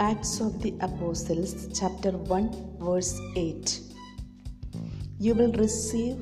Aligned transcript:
Acts 0.00 0.40
of 0.40 0.62
the 0.62 0.74
Apostles, 0.80 1.68
chapter 1.76 2.12
1, 2.12 2.76
verse 2.78 3.20
8. 3.34 3.80
You 5.18 5.34
will 5.34 5.50
receive 5.54 6.16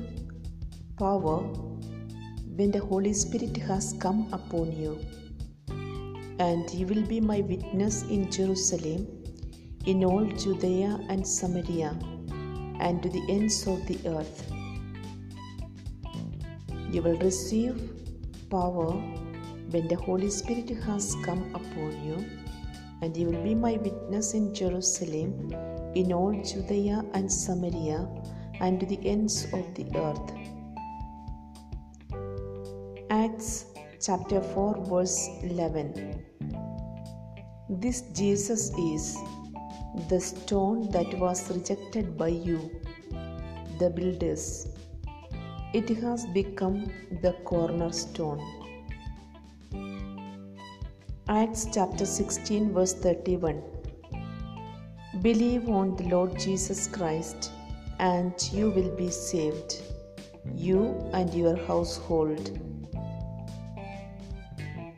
power 0.97 1.43
when 2.55 2.71
the 2.71 2.79
Holy 2.79 3.13
Spirit 3.13 3.55
has 3.57 3.93
come 3.99 4.29
upon 4.33 4.71
you, 4.71 4.99
and 6.39 6.67
you 6.73 6.87
will 6.87 7.03
be 7.03 7.21
my 7.21 7.41
witness 7.41 8.01
in 8.01 8.31
Jerusalem, 8.31 9.05
in 9.85 10.03
all 10.03 10.25
Judea 10.25 10.99
and 11.09 11.25
Samaria, 11.25 11.95
and 12.79 13.03
to 13.03 13.09
the 13.09 13.23
ends 13.29 13.67
of 13.67 13.85
the 13.85 13.99
earth. 14.09 14.51
You 16.89 17.03
will 17.03 17.19
receive 17.19 17.91
power 18.49 18.93
when 19.69 19.87
the 19.87 19.97
Holy 19.97 20.31
Spirit 20.31 20.69
has 20.83 21.15
come 21.23 21.53
upon 21.53 22.03
you 22.03 22.25
and 23.01 23.15
you 23.15 23.27
will 23.27 23.43
be 23.43 23.55
my 23.55 23.73
witness 23.73 24.33
in 24.33 24.53
Jerusalem, 24.53 25.53
in 25.95 26.11
all 26.13 26.33
Judea 26.43 27.03
and 27.13 27.31
Samaria, 27.31 28.07
and 28.59 28.79
to 28.79 28.85
the 28.85 28.99
ends 29.07 29.45
of 29.53 29.73
the 29.75 29.85
earth. 29.95 30.31
Acts 33.09 33.65
chapter 34.01 34.41
4, 34.41 34.85
verse 34.85 35.29
11. 35.43 36.23
This 37.69 38.01
Jesus 38.13 38.71
is 38.77 39.17
the 40.09 40.19
stone 40.19 40.89
that 40.91 41.13
was 41.19 41.49
rejected 41.51 42.17
by 42.17 42.29
you, 42.29 42.59
the 43.79 43.89
builders. 43.89 44.67
It 45.73 45.89
has 45.99 46.25
become 46.27 46.91
the 47.21 47.33
cornerstone. 47.43 48.39
Acts 51.29 51.67
chapter 51.73 52.05
16, 52.05 52.71
verse 52.71 52.93
31. 52.93 53.61
Believe 55.21 55.67
on 55.67 55.93
the 55.97 56.05
Lord 56.05 56.39
Jesus 56.39 56.87
Christ, 56.87 57.51
and 57.99 58.31
you 58.53 58.69
will 58.69 58.95
be 58.95 59.09
saved, 59.09 59.81
you 60.55 60.95
and 61.11 61.33
your 61.33 61.57
household. 61.65 62.57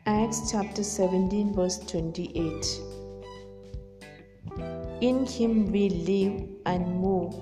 Acts 0.06 0.52
chapter 0.52 0.84
17, 0.84 1.52
verse 1.52 1.78
28. 1.78 2.80
In 5.00 5.26
him 5.26 5.72
we 5.72 5.88
live 5.88 6.48
and 6.64 6.94
move 6.94 7.34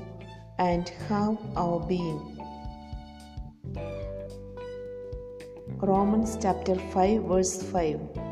and 0.59 0.89
have 1.11 1.37
our 1.59 1.79
being. 1.81 2.41
Romans 5.77 6.39
chapter 6.41 6.75
5, 6.75 7.23
verse 7.25 7.63
5. 7.65 8.28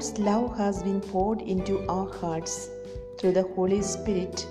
God's 0.00 0.18
love 0.18 0.56
has 0.56 0.82
been 0.82 0.98
poured 0.98 1.42
into 1.42 1.86
our 1.86 2.10
hearts 2.10 2.70
through 3.18 3.32
the 3.32 3.42
Holy 3.54 3.82
Spirit 3.82 4.46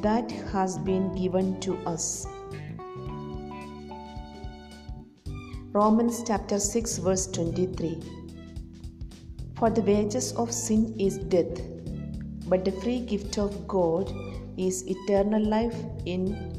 that 0.00 0.30
has 0.50 0.78
been 0.78 1.14
given 1.14 1.60
to 1.60 1.76
us. 1.84 2.26
Romans 5.72 6.22
chapter 6.26 6.58
6, 6.58 6.96
verse 7.00 7.26
23. 7.26 8.00
For 9.58 9.68
the 9.68 9.82
wages 9.82 10.32
of 10.32 10.54
sin 10.54 10.94
is 10.98 11.18
death, 11.18 11.60
but 12.46 12.64
the 12.64 12.72
free 12.80 13.00
gift 13.00 13.36
of 13.36 13.68
God 13.68 14.10
is 14.56 14.86
eternal 14.86 15.44
life 15.44 15.76
in 16.06 16.58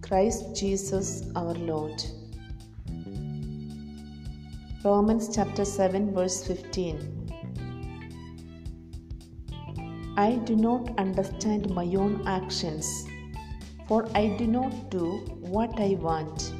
Christ 0.00 0.56
Jesus 0.56 1.28
our 1.36 1.52
Lord. 1.52 2.02
Romans 4.82 5.28
chapter 5.36 5.66
7, 5.66 6.14
verse 6.14 6.42
15. 6.46 7.25
I 10.16 10.36
do 10.36 10.56
not 10.56 10.98
understand 10.98 11.70
my 11.70 11.84
own 11.84 12.26
actions, 12.26 13.06
for 13.86 14.08
I 14.14 14.28
do 14.38 14.46
not 14.46 14.90
do 14.90 15.18
what 15.40 15.78
I 15.78 15.96
want, 16.00 16.52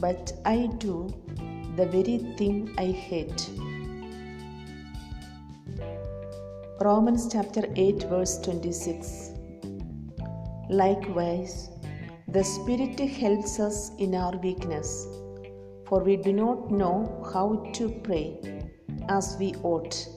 but 0.00 0.32
I 0.44 0.70
do 0.78 1.14
the 1.76 1.86
very 1.86 2.18
thing 2.38 2.74
I 2.78 2.86
hate. 2.86 3.50
Romans 6.80 7.28
chapter 7.30 7.64
8, 7.74 8.04
verse 8.04 8.38
26. 8.38 9.32
Likewise, 10.70 11.70
the 12.28 12.42
Spirit 12.42 12.98
helps 12.98 13.60
us 13.60 13.92
in 13.98 14.14
our 14.14 14.36
weakness 14.38 15.06
for 15.88 16.02
we 16.02 16.16
do 16.16 16.32
not 16.32 16.70
know 16.70 17.24
how 17.32 17.70
to 17.72 17.88
pray 18.02 18.38
as 19.08 19.36
we 19.38 19.54
ought, 19.62 20.08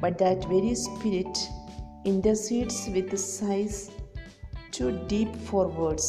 but 0.00 0.18
that 0.18 0.44
very 0.44 0.74
Spirit 0.74 1.47
intercedes 2.08 2.88
with 2.94 3.10
sighs 3.18 3.90
too 4.70 4.90
deep 5.08 5.34
for 5.48 5.68
words. 5.68 6.06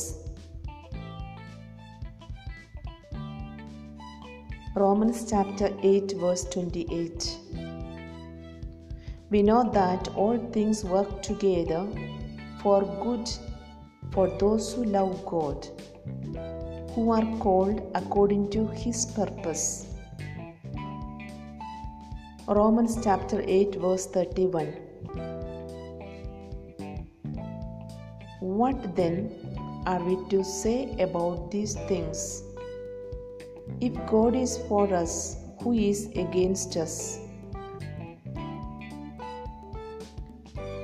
Romans 4.75 5.29
chapter 5.29 5.69
8, 5.83 6.13
verse 6.17 6.45
28. 6.45 7.37
We 9.29 9.43
know 9.43 9.69
that 9.73 10.07
all 10.15 10.37
things 10.53 10.83
work 10.85 11.21
together 11.21 11.85
for 12.61 12.81
good 13.03 13.29
for 14.13 14.27
those 14.39 14.73
who 14.73 14.85
love 14.85 15.25
God 15.25 15.67
who 16.93 17.11
are 17.11 17.27
called 17.39 17.81
according 17.95 18.49
to 18.51 18.67
his 18.67 19.05
purpose. 19.05 19.65
Romans 22.47 22.97
chapter 23.03 23.43
8, 23.45 23.75
verse 23.75 24.07
31. 24.07 24.88
What 28.39 28.95
then 28.95 29.35
are 29.85 30.01
we 30.01 30.15
to 30.29 30.45
say 30.45 30.95
about 30.97 31.51
these 31.51 31.73
things? 31.89 32.41
If 33.81 33.93
God 34.07 34.33
is 34.33 34.57
for 34.69 34.93
us, 34.93 35.35
who 35.61 35.73
is 35.73 36.05
against 36.15 36.77
us? 36.77 37.19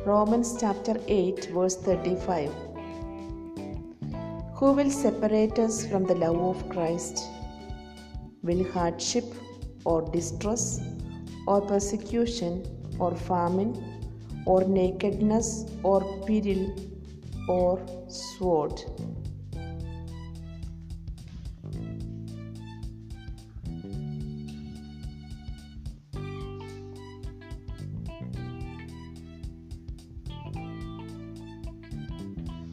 Romans 0.06 0.58
chapter 0.60 0.96
8, 1.08 1.46
verse 1.54 1.78
35. 1.78 2.52
Who 4.56 4.74
will 4.74 4.92
separate 4.92 5.58
us 5.58 5.86
from 5.88 6.04
the 6.04 6.16
love 6.16 6.38
of 6.38 6.68
Christ? 6.68 7.24
Will 8.44 8.70
hardship 8.74 9.24
or 9.86 10.02
distress 10.12 10.82
or 11.48 11.62
persecution 11.62 12.66
or 13.00 13.16
famine 13.16 14.44
or 14.46 14.66
nakedness 14.66 15.66
or 15.84 16.02
peril 16.26 16.95
or 17.48 17.86
sword? 18.08 18.82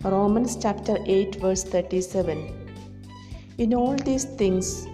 Romans 0.05 0.57
chapter 0.57 0.99
8, 1.07 1.37
verse 1.37 1.63
37. 1.63 2.63
In 3.59 3.73
all 3.73 3.95
these 3.95 4.25
things, 4.25 4.89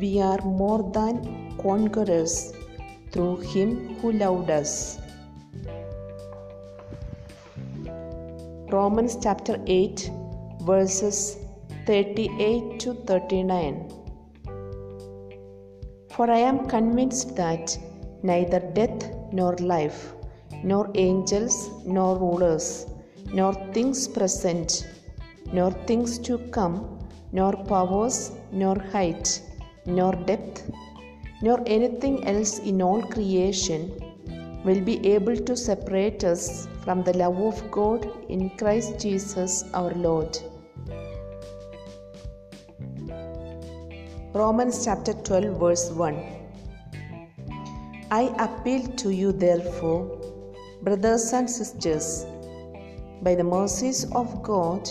we 0.00 0.22
are 0.22 0.40
more 0.40 0.90
than 0.94 1.54
conquerors 1.60 2.54
through 3.10 3.40
Him 3.40 3.96
who 3.96 4.12
loved 4.12 4.48
us. 4.48 4.98
Romans 8.74 9.16
chapter 9.22 9.56
8, 9.66 10.10
verses 10.62 11.18
38 11.86 12.80
to 12.80 12.94
39. 12.94 13.76
For 16.14 16.30
I 16.30 16.38
am 16.38 16.66
convinced 16.66 17.36
that 17.36 17.78
neither 18.22 18.60
death 18.78 19.10
nor 19.32 19.54
life, 19.74 20.14
nor 20.62 20.90
angels 20.94 21.56
nor 21.84 22.18
rulers 22.18 22.86
nor 23.32 23.52
things 23.74 24.06
present, 24.16 24.86
nor 25.52 25.70
things 25.88 26.18
to 26.26 26.38
come, 26.56 26.76
nor 27.32 27.52
powers, 27.72 28.32
nor 28.52 28.76
height, 28.92 29.40
nor 29.86 30.12
depth, 30.30 30.70
nor 31.42 31.60
anything 31.66 32.16
else 32.26 32.58
in 32.60 32.80
all 32.80 33.02
creation 33.02 33.80
will 34.64 34.80
be 34.80 34.96
able 35.12 35.36
to 35.36 35.56
separate 35.56 36.24
us 36.24 36.66
from 36.84 37.02
the 37.02 37.12
love 37.16 37.38
of 37.38 37.70
God 37.70 38.08
in 38.28 38.50
Christ 38.50 38.98
Jesus 38.98 39.64
our 39.74 39.92
Lord. 39.94 40.38
Romans 44.32 44.84
chapter 44.84 45.12
12, 45.12 45.60
verse 45.60 45.90
1. 45.90 46.16
I 48.10 48.22
appeal 48.38 48.86
to 49.02 49.10
you, 49.10 49.32
therefore, 49.32 50.20
brothers 50.82 51.32
and 51.32 51.48
sisters 51.48 52.26
by 53.22 53.34
the 53.34 53.44
mercies 53.44 54.04
of 54.12 54.42
God 54.42 54.88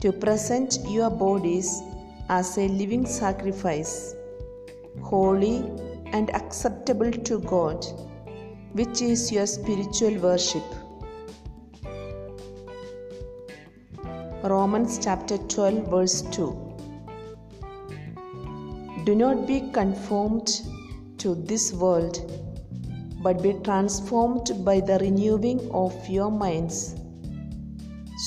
to 0.00 0.12
present 0.12 0.78
your 0.88 1.10
bodies 1.10 1.82
as 2.28 2.56
a 2.56 2.68
living 2.68 3.04
sacrifice, 3.04 4.14
holy 5.02 5.58
and 6.06 6.34
acceptable 6.34 7.10
to 7.10 7.40
God, 7.40 7.84
Which 8.78 9.02
is 9.02 9.32
your 9.32 9.46
spiritual 9.46 10.18
worship? 10.20 10.62
Romans 14.44 15.00
chapter 15.02 15.36
12, 15.36 15.88
verse 15.90 16.22
2. 16.30 16.76
Do 19.04 19.16
not 19.16 19.48
be 19.48 19.68
conformed 19.72 20.60
to 21.18 21.34
this 21.34 21.72
world, 21.72 22.20
but 23.20 23.42
be 23.42 23.54
transformed 23.64 24.52
by 24.64 24.78
the 24.78 25.00
renewing 25.00 25.68
of 25.72 26.08
your 26.08 26.30
minds, 26.30 26.94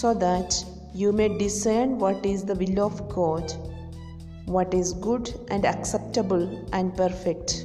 so 0.02 0.14
that 0.14 0.66
you 0.94 1.14
may 1.14 1.30
discern 1.38 1.98
what 1.98 2.26
is 2.26 2.44
the 2.44 2.56
will 2.56 2.82
of 2.82 3.08
God, 3.08 3.54
what 4.48 4.74
is 4.74 4.92
good 4.92 5.34
and 5.48 5.66
acceptable 5.66 6.68
and 6.74 6.94
perfect. 6.94 7.61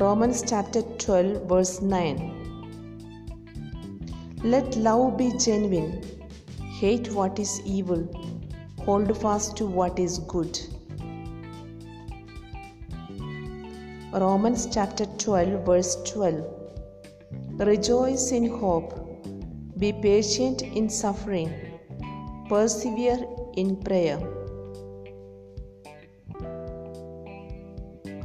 Romans 0.00 0.42
chapter 0.48 0.80
12, 0.80 1.46
verse 1.46 1.82
9. 1.82 2.32
Let 4.42 4.74
love 4.76 5.18
be 5.18 5.30
genuine, 5.36 6.02
hate 6.78 7.12
what 7.12 7.38
is 7.38 7.60
evil, 7.66 8.08
hold 8.86 9.14
fast 9.20 9.58
to 9.58 9.66
what 9.66 9.98
is 9.98 10.20
good. 10.20 10.58
Romans 14.14 14.66
chapter 14.72 15.04
12, 15.04 15.66
verse 15.66 15.96
12. 16.10 16.46
Rejoice 17.58 18.32
in 18.32 18.48
hope, 18.48 18.94
be 19.78 19.92
patient 19.92 20.62
in 20.62 20.88
suffering, 20.88 21.52
persevere 22.48 23.22
in 23.58 23.76
prayer. 23.76 24.39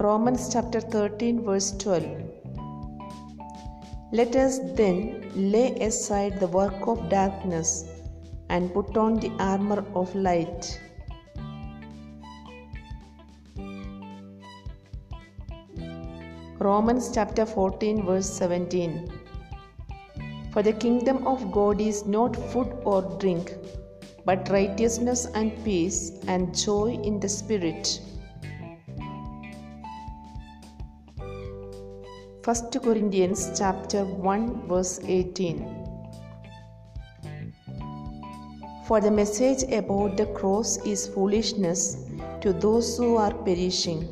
Romans 0.06 0.50
chapter 0.54 0.80
13, 0.80 1.44
verse 1.44 1.72
12. 1.80 2.04
Let 4.12 4.36
us 4.36 4.60
then 4.80 5.32
lay 5.36 5.74
aside 5.86 6.40
the 6.40 6.46
work 6.46 6.86
of 6.86 7.10
darkness 7.10 7.86
and 8.50 8.72
put 8.72 8.98
on 8.98 9.16
the 9.20 9.32
armor 9.40 9.84
of 9.96 10.14
light. 10.14 10.80
Romans 16.60 17.10
chapter 17.12 17.48
14, 17.48 18.06
verse 18.06 18.30
17. 18.30 19.12
For 20.54 20.62
the 20.62 20.74
kingdom 20.74 21.26
of 21.26 21.52
God 21.52 21.82
is 21.82 22.06
not 22.06 22.36
food 22.52 22.72
or 22.84 23.02
drink, 23.20 23.56
but 24.24 24.50
righteousness 24.50 25.26
and 25.34 25.64
peace 25.64 26.12
and 26.28 26.56
joy 26.56 27.00
in 27.04 27.20
the 27.20 27.30
Spirit. 27.30 28.00
1 32.46 32.80
Corinthians 32.84 33.40
chapter 33.58 34.02
1 34.06 34.68
verse 34.68 35.00
18 35.04 35.62
For 38.88 39.02
the 39.02 39.10
message 39.10 39.64
about 39.78 40.16
the 40.16 40.28
cross 40.28 40.78
is 40.86 41.08
foolishness 41.08 42.06
to 42.42 42.54
those 42.54 43.00
who 43.00 43.16
are 43.16 43.34
perishing 43.48 44.06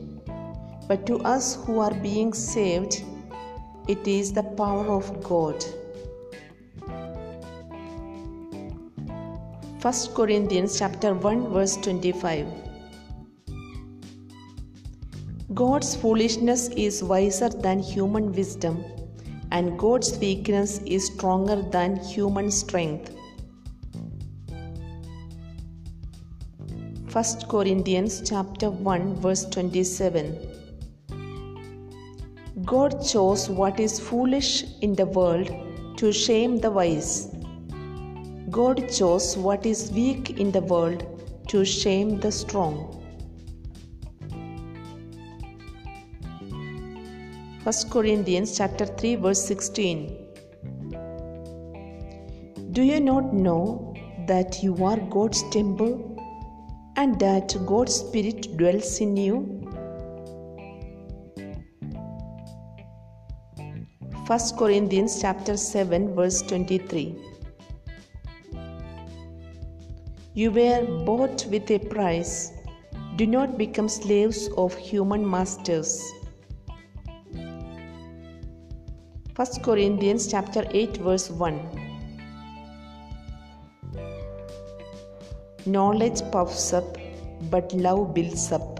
but 0.87 1.05
to 1.11 1.19
us 1.33 1.53
who 1.67 1.77
are 1.77 1.93
being 2.07 2.33
saved 2.33 3.03
it 3.87 4.07
is 4.07 4.33
the 4.33 4.47
power 4.63 4.87
of 4.87 5.13
God. 5.23 5.63
1 9.81 9.93
Corinthians 10.15 10.79
chapter 10.79 11.13
1 11.13 11.49
verse 11.53 11.77
25 11.77 12.62
God's 15.53 15.95
foolishness 15.95 16.69
is 16.69 17.03
wiser 17.03 17.49
than 17.49 17.79
human 17.79 18.31
wisdom 18.31 18.83
and 19.51 19.77
God's 19.77 20.17
weakness 20.17 20.79
is 20.85 21.07
stronger 21.07 21.61
than 21.61 21.97
human 21.97 22.49
strength. 22.49 23.13
1 27.11 27.25
Corinthians 27.49 28.21
chapter 28.27 28.71
1 28.71 29.15
verse 29.17 29.45
27 29.45 30.33
God 32.63 33.05
chose 33.05 33.49
what 33.49 33.79
is 33.79 33.99
foolish 33.99 34.63
in 34.81 34.95
the 34.95 35.05
world 35.05 35.51
to 35.97 36.11
shame 36.11 36.57
the 36.57 36.71
wise. 36.71 37.35
God 38.49 38.89
chose 38.89 39.37
what 39.37 39.67
is 39.67 39.91
weak 39.91 40.39
in 40.39 40.51
the 40.51 40.61
world 40.61 41.05
to 41.49 41.63
shame 41.63 42.19
the 42.19 42.31
strong. 42.31 43.02
1 47.63 47.89
Corinthians 47.89 48.57
chapter 48.57 48.85
3 48.85 49.15
verse 49.23 49.41
16 49.45 49.99
Do 52.73 52.81
you 52.81 52.99
not 52.99 53.33
know 53.33 53.93
that 54.27 54.61
you 54.61 54.73
are 54.83 54.97
God's 55.15 55.43
temple 55.51 55.93
and 56.97 57.19
that 57.19 57.55
God's 57.65 57.95
spirit 57.95 58.57
dwells 58.57 58.99
in 58.99 59.15
you? 59.15 59.37
1 64.27 64.39
Corinthians 64.57 65.21
chapter 65.21 65.55
7 65.55 66.13
verse 66.15 66.41
23 66.41 67.33
you 70.35 70.49
were 70.51 70.81
bought 71.05 71.45
with 71.45 71.69
a 71.69 71.77
price. 71.77 72.53
Do 73.17 73.27
not 73.27 73.55
become 73.55 73.87
slaves 73.87 74.49
of 74.57 74.75
human 74.75 75.29
masters. 75.29 76.01
1 79.35 79.63
Corinthians 79.63 80.27
chapter 80.31 80.63
8 80.69 80.97
verse 80.97 81.31
1 81.31 81.59
Knowledge 85.65 86.21
puffs 86.31 86.71
up, 86.71 86.99
but 87.49 87.73
love 87.73 88.13
builds 88.13 88.51
up. 88.51 88.79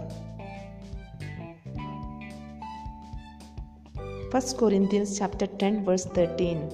1 4.30 4.42
Corinthians 4.56 5.18
chapter 5.18 5.48
10 5.48 5.84
verse 5.84 6.04
13 6.04 6.70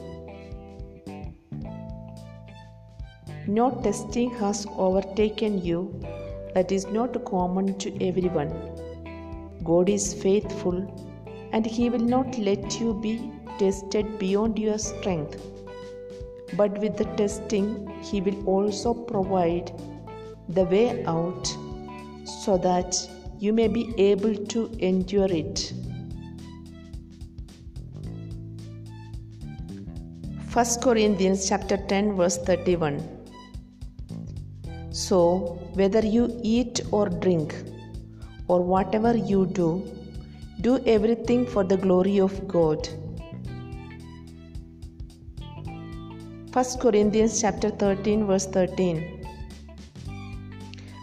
No 3.47 3.71
testing 3.83 4.31
has 4.43 4.67
overtaken 4.77 5.65
you 5.65 5.99
that 6.55 6.71
is 6.71 6.87
not 6.89 7.25
common 7.25 7.79
to 7.79 7.97
everyone. 8.07 8.53
God 9.65 9.89
is 9.89 10.13
faithful 10.13 10.79
and 11.55 11.65
He 11.65 11.89
will 11.89 12.09
not 12.17 12.37
let 12.37 12.79
you 12.79 12.93
be 12.93 13.40
tested 13.61 14.19
beyond 14.19 14.59
your 14.59 14.79
strength. 14.79 15.41
But 16.57 16.79
with 16.79 16.97
the 16.97 17.07
testing, 17.21 17.69
He 18.03 18.21
will 18.21 18.43
also 18.57 18.95
provide 18.95 19.73
the 20.49 20.65
way 20.65 21.05
out 21.05 21.55
so 22.25 22.59
that 22.59 23.01
you 23.39 23.53
may 23.53 23.69
be 23.69 23.95
able 24.09 24.35
to 24.57 24.67
endure 24.91 25.31
it. 25.31 25.73
1 30.53 30.67
Corinthians 30.83 31.49
chapter 31.49 31.77
10 31.77 32.15
verse 32.17 32.39
31 32.39 33.01
so, 34.93 35.59
whether 35.75 36.05
you 36.05 36.41
eat 36.43 36.81
or 36.91 37.09
drink, 37.09 37.55
or 38.49 38.61
whatever 38.61 39.17
you 39.17 39.47
do, 39.47 39.83
do 40.61 40.79
everything 40.85 41.47
for 41.47 41.63
the 41.63 41.77
glory 41.77 42.19
of 42.19 42.49
God. 42.49 42.89
1 46.53 46.65
Corinthians 46.81 47.41
chapter 47.41 47.71
13 47.71 48.27
verse 48.27 48.47
13 48.47 49.25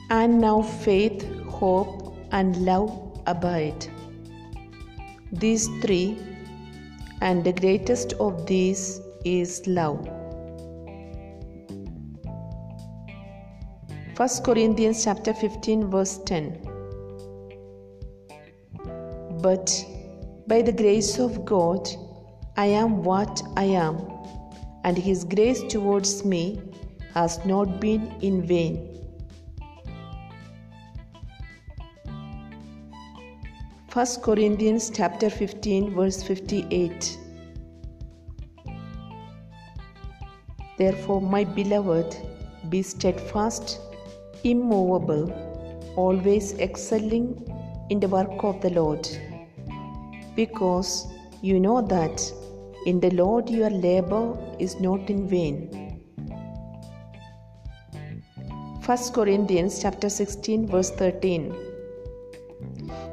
And 0.09 0.41
now 0.41 0.61
faith, 0.61 1.23
hope 1.47 2.17
and 2.33 2.57
love 2.65 3.21
abide. 3.25 3.87
These 5.31 5.69
three 5.81 6.17
and 7.21 7.45
the 7.45 7.53
greatest 7.53 8.11
of 8.19 8.45
these 8.45 8.99
is 9.23 9.65
love. 9.67 10.05
1 14.17 14.29
Corinthians 14.43 15.05
chapter 15.05 15.33
15 15.33 15.89
verse 15.89 16.17
10 16.25 16.59
But 19.41 19.71
by 20.45 20.61
the 20.61 20.73
grace 20.73 21.17
of 21.19 21.45
God 21.45 21.87
I 22.57 22.65
am 22.65 23.01
what 23.01 23.41
I 23.55 23.63
am 23.63 24.16
and 24.83 24.97
his 24.97 25.23
grace 25.23 25.63
towards 25.63 26.25
me 26.25 26.61
has 27.13 27.43
not 27.45 27.79
been 27.79 28.11
in 28.21 28.41
vain 28.45 28.75
1 33.93 34.05
Corinthians 34.21 34.91
chapter 34.93 35.29
15 35.29 35.95
verse 35.95 36.21
58 36.23 37.17
Therefore 40.77 41.21
my 41.21 41.43
beloved 41.43 42.15
be 42.69 42.83
steadfast 42.83 43.79
immovable, 44.43 45.31
always 45.95 46.53
excelling 46.59 47.25
in 47.89 47.99
the 47.99 48.07
work 48.07 48.43
of 48.43 48.61
the 48.61 48.69
Lord. 48.69 49.07
because 50.37 50.89
you 51.41 51.59
know 51.59 51.81
that 51.81 52.21
in 52.89 53.01
the 53.01 53.09
Lord 53.11 53.49
your 53.49 53.69
labor 53.69 54.25
is 54.59 54.79
not 54.79 55.09
in 55.09 55.27
vain. 55.27 55.55
1 58.85 58.97
Corinthians 59.17 59.81
chapter 59.81 60.09
16 60.09 60.67
verse 60.67 60.91
13 60.91 61.53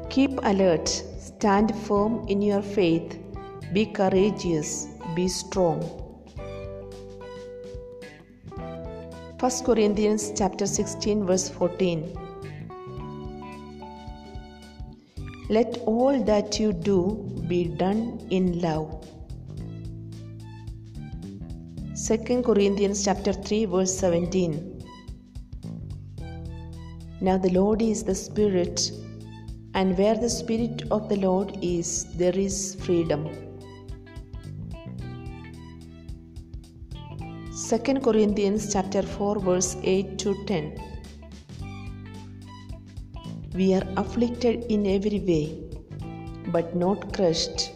Keep 0.09 0.37
alert, 0.51 0.87
stand 0.87 1.75
firm 1.87 2.13
in 2.29 2.41
your 2.41 2.61
faith, 2.61 3.17
be 3.73 3.85
courageous, 3.85 4.87
be 5.13 5.27
strong. 5.27 5.81
1 9.41 9.51
Corinthians 9.65 10.31
chapter 10.37 10.65
16 10.65 11.25
verse 11.25 11.49
14 11.49 12.05
Let 15.49 15.77
all 15.85 16.23
that 16.23 16.61
you 16.61 16.71
do 16.71 16.99
be 17.49 17.65
done 17.65 18.25
in 18.29 18.61
love. 18.61 19.04
2 22.07 22.43
Corinthians 22.47 23.03
chapter 23.03 23.31
3 23.33 23.65
verse 23.65 23.93
17 23.99 24.57
Now 27.27 27.37
the 27.45 27.49
Lord 27.49 27.81
is 27.81 28.03
the 28.03 28.13
Spirit, 28.13 28.91
and 29.73 29.97
where 29.97 30.13
the 30.13 30.29
Spirit 30.29 30.83
of 30.91 31.09
the 31.09 31.15
Lord 31.15 31.57
is, 31.63 32.05
there 32.19 32.37
is 32.37 32.75
freedom. 32.85 33.23
2 37.69 37.99
Corinthians 38.09 38.71
chapter 38.71 39.01
4 39.01 39.39
verse 39.39 39.75
8 39.81 40.19
to 40.19 40.35
10 40.45 40.79
we 43.55 43.73
are 43.73 43.87
afflicted 43.97 44.71
in 44.77 44.85
every 44.85 45.21
way, 45.31 45.45
but 46.51 46.75
not 46.75 47.11
crushed, 47.17 47.71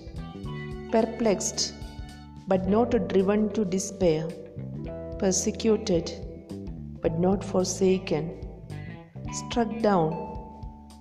perplexed, 0.91 1.74
but 2.51 2.68
not 2.68 2.96
driven 3.10 3.41
to 3.56 3.63
despair, 3.63 4.27
persecuted, 5.20 6.12
but 7.01 7.20
not 7.20 7.44
forsaken, 7.44 8.24
struck 9.39 9.72
down, 9.79 10.10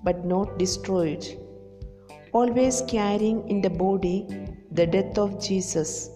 but 0.05 0.25
not 0.25 0.59
destroyed, 0.59 1.25
always 2.33 2.83
carrying 2.89 3.39
in 3.49 3.63
the 3.63 3.71
body 3.71 4.17
the 4.73 4.87
death 4.87 5.17
of 5.17 5.41
Jesus, 5.47 6.11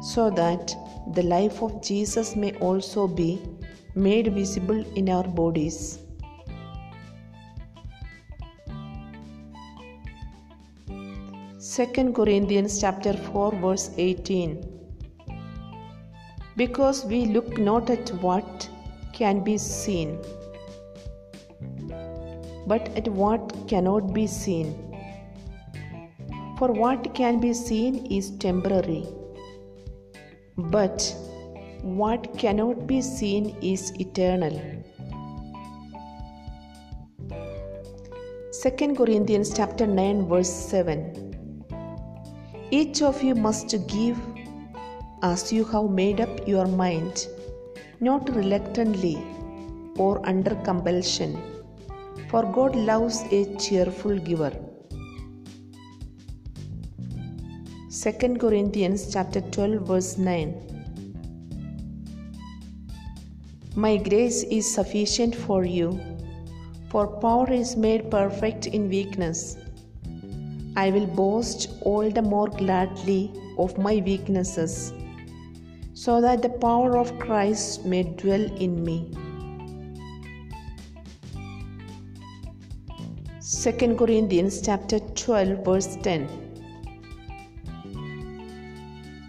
so 0.00 0.30
that 0.30 0.76
the 1.14 1.24
life 1.24 1.60
of 1.60 1.82
Jesus 1.82 2.36
may 2.36 2.52
also 2.68 3.08
be 3.08 3.30
made 3.94 4.32
visible 4.32 4.84
in 4.94 5.08
our 5.08 5.26
bodies. 5.42 5.98
2 11.72 12.12
Corinthians 12.12 12.80
chapter 12.80 13.12
4 13.12 13.52
verse 13.64 13.90
18 13.96 14.54
Because 16.56 17.04
we 17.04 17.26
look 17.26 17.58
not 17.58 17.90
at 17.94 18.10
what 18.24 18.68
can 19.12 19.44
be 19.44 19.56
seen 19.56 20.18
but 22.66 22.90
at 22.96 23.06
what 23.20 23.54
cannot 23.68 24.12
be 24.12 24.26
seen. 24.26 24.74
For 26.58 26.72
what 26.72 27.14
can 27.14 27.38
be 27.38 27.54
seen 27.54 28.04
is 28.18 28.32
temporary 28.48 29.06
but 30.76 31.14
what 32.02 32.28
cannot 32.36 32.86
be 32.88 33.00
seen 33.00 33.56
is 33.62 33.92
eternal. 34.00 34.60
2 38.60 38.94
Corinthians 39.02 39.54
chapter 39.56 39.86
9 39.86 40.28
verse 40.28 40.52
7 40.76 41.29
each 42.78 43.02
of 43.02 43.20
you 43.20 43.34
must 43.34 43.74
give 43.88 44.18
as 45.22 45.52
you 45.52 45.64
have 45.64 45.90
made 45.90 46.20
up 46.20 46.46
your 46.46 46.66
mind, 46.66 47.26
not 47.98 48.28
reluctantly 48.34 49.18
or 49.96 50.24
under 50.24 50.54
compulsion, 50.66 51.36
for 52.28 52.44
God 52.44 52.76
loves 52.76 53.22
a 53.32 53.56
cheerful 53.56 54.16
giver. 54.18 54.52
2 57.90 58.36
Corinthians 58.38 59.12
chapter 59.12 59.40
12 59.40 59.82
verse 59.88 60.16
9 60.16 60.54
My 63.74 63.96
grace 63.96 64.44
is 64.44 64.72
sufficient 64.72 65.34
for 65.34 65.64
you, 65.64 66.00
for 66.88 67.08
power 67.20 67.52
is 67.52 67.76
made 67.76 68.10
perfect 68.12 68.68
in 68.68 68.88
weakness. 68.88 69.56
I 70.76 70.90
will 70.90 71.06
boast 71.06 71.68
all 71.82 72.10
the 72.10 72.22
more 72.22 72.48
gladly 72.48 73.32
of 73.58 73.76
my 73.78 74.02
weaknesses, 74.06 74.92
so 75.94 76.20
that 76.20 76.42
the 76.42 76.48
power 76.48 76.96
of 76.96 77.18
Christ 77.18 77.84
may 77.84 78.04
dwell 78.04 78.44
in 78.56 78.84
me. 78.84 79.10
2 83.40 83.96
Corinthians 83.96 84.62
chapter 84.62 85.00
12 85.00 85.64
verse 85.64 85.96
10 85.96 86.50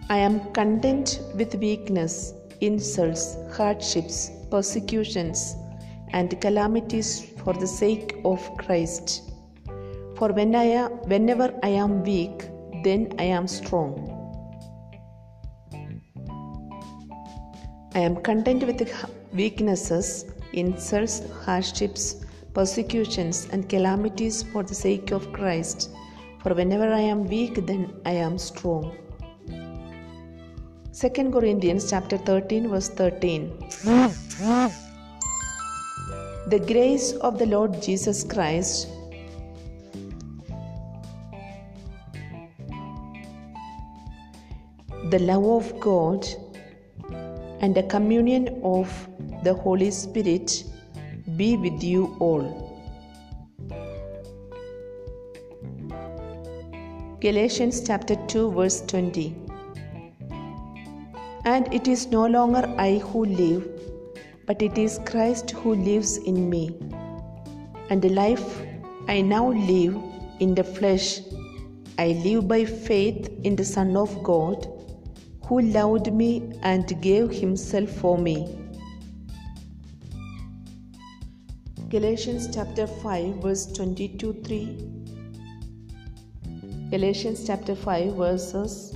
I 0.10 0.18
am 0.18 0.40
content 0.52 1.22
with 1.36 1.56
weakness, 1.56 2.34
insults, 2.60 3.38
hardships, 3.52 4.30
persecutions, 4.52 5.56
and 6.12 6.40
calamities 6.40 7.32
for 7.44 7.54
the 7.54 7.66
sake 7.66 8.18
of 8.26 8.40
Christ. 8.58 9.31
For 10.22 10.32
when 10.32 10.54
I 10.54 10.66
am, 10.66 10.92
whenever 11.12 11.52
I 11.64 11.70
am 11.70 12.04
weak, 12.04 12.44
then 12.84 13.12
I 13.18 13.24
am 13.24 13.48
strong. 13.48 13.94
I 17.96 18.02
am 18.02 18.18
content 18.18 18.64
with 18.68 18.84
weaknesses, 19.34 20.26
insults, 20.54 21.24
hardships, 21.44 22.24
persecutions, 22.54 23.48
and 23.52 23.68
calamities 23.68 24.44
for 24.44 24.62
the 24.62 24.76
sake 24.76 25.10
of 25.10 25.34
Christ. 25.34 25.90
For 26.44 26.54
whenever 26.54 26.94
I 26.94 27.00
am 27.00 27.26
weak, 27.28 27.66
then 27.66 27.92
I 28.06 28.12
am 28.12 28.38
strong. 28.38 28.96
2 29.48 31.32
Corinthians 31.32 31.90
chapter 31.90 32.20
13 32.20 32.70
verse 32.70 32.90
13 32.90 33.58
The 36.54 36.64
grace 36.68 37.14
of 37.14 37.40
the 37.40 37.48
Lord 37.48 37.82
Jesus 37.82 38.24
Christ 38.24 38.88
the 45.12 45.20
love 45.20 45.46
of 45.46 45.78
God 45.82 46.26
and 47.60 47.76
the 47.76 47.84
communion 47.84 48.62
of 48.64 48.90
the 49.44 49.54
Holy 49.54 49.92
Spirit 49.92 50.64
be 51.36 51.58
with 51.58 51.84
you 51.84 52.16
all. 52.20 52.46
Galatians 57.20 57.86
chapter 57.86 58.16
2 58.28 58.52
verse 58.54 58.80
20 58.88 59.36
And 61.44 61.74
it 61.74 61.90
is 61.90 62.08
no 62.08 62.26
longer 62.26 62.64
I 62.78 63.00
who 63.00 63.26
live, 63.26 63.70
but 64.46 64.62
it 64.62 64.78
is 64.78 65.00
Christ 65.06 65.52
who 65.52 65.76
lives 65.76 66.18
in 66.20 66.50
me. 66.50 66.74
And 67.90 68.02
the 68.02 68.16
life 68.24 68.62
I 69.10 69.20
now 69.20 69.52
live 69.52 69.98
in 70.40 70.56
the 70.56 70.64
flesh, 70.64 71.20
I 72.00 72.14
live 72.24 72.48
by 72.48 72.64
faith 72.64 73.30
in 73.44 73.58
the 73.58 73.66
Son 73.66 73.98
of 73.98 74.24
God 74.24 74.78
who 75.52 75.60
loved 75.60 76.08
me 76.14 76.28
and 76.64 76.92
gave 77.02 77.30
himself 77.30 77.90
for 78.02 78.18
me. 78.18 78.36
Galatians 81.90 82.48
chapter 82.56 82.88
5 82.88 83.42
verse 83.46 83.66
22 83.74 84.32
3 84.46 84.78
Galatians 86.92 87.44
chapter 87.46 87.76
5 87.76 88.14
verses 88.22 88.96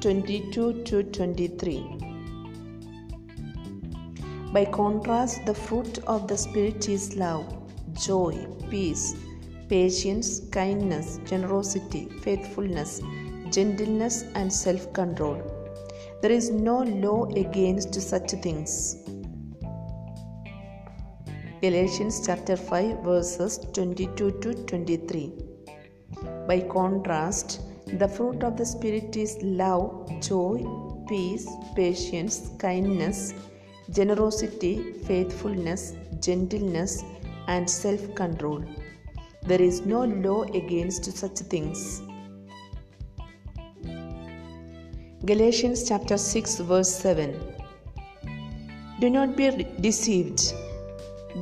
22 0.00 0.82
to 0.90 1.04
23 1.04 1.78
By 4.52 4.64
contrast 4.64 5.46
the 5.46 5.54
fruit 5.54 6.02
of 6.16 6.26
the 6.26 6.40
spirit 6.48 6.88
is 6.88 7.08
love 7.14 7.46
joy 8.08 8.34
peace 8.68 9.06
patience 9.68 10.34
kindness 10.60 11.20
generosity 11.32 12.06
faithfulness 12.26 13.00
gentleness, 13.50 14.24
and 14.34 14.52
self 14.52 14.92
control. 14.92 15.42
There 16.22 16.32
is 16.32 16.50
no 16.50 16.82
law 16.82 17.26
against 17.36 17.94
such 17.94 18.30
things. 18.42 18.96
Galatians 21.60 22.24
chapter 22.24 22.56
5 22.56 23.04
verses 23.04 23.58
22 23.72 24.30
to 24.42 24.54
23. 24.64 25.32
By 26.46 26.60
contrast, 26.60 27.60
the 27.86 28.08
fruit 28.08 28.42
of 28.42 28.56
the 28.56 28.66
Spirit 28.66 29.16
is 29.16 29.38
love, 29.42 30.08
joy, 30.20 30.64
peace, 31.08 31.48
patience, 31.74 32.50
kindness, 32.58 33.34
generosity, 33.90 34.92
faithfulness, 35.06 35.94
gentleness, 36.20 37.02
and 37.46 37.68
self 37.68 38.14
control. 38.14 38.62
There 39.42 39.62
is 39.62 39.86
no 39.86 40.04
law 40.04 40.42
against 40.42 41.04
such 41.16 41.38
things. 41.38 42.02
Galatians 45.28 45.86
chapter 45.86 46.16
6, 46.16 46.60
verse 46.60 46.90
7. 46.90 47.38
Do 48.98 49.10
not 49.10 49.36
be 49.36 49.66
deceived. 49.78 50.54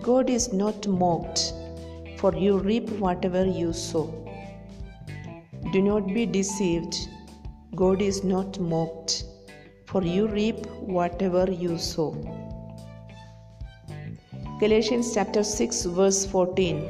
God 0.03 0.29
is 0.29 0.53
not 0.53 0.89
mocked, 0.89 1.53
for 2.19 2.35
you 2.35 2.59
reap 2.59 2.89
whatever 3.05 3.45
you 3.47 3.73
sow. 3.73 4.07
Do 5.73 5.81
not 5.81 6.09
be 6.09 6.27
deceived. 6.27 6.97
God 7.77 8.03
is 8.03 8.25
not 8.25 8.59
mocked, 8.59 9.23
for 9.85 10.03
you 10.03 10.27
reap 10.27 10.67
whatever 10.97 11.49
you 11.49 11.79
sow. 11.79 12.11
Galatians 14.59 15.15
chapter 15.15 15.45
6, 15.45 15.85
verse 16.01 16.27
14. 16.27 16.89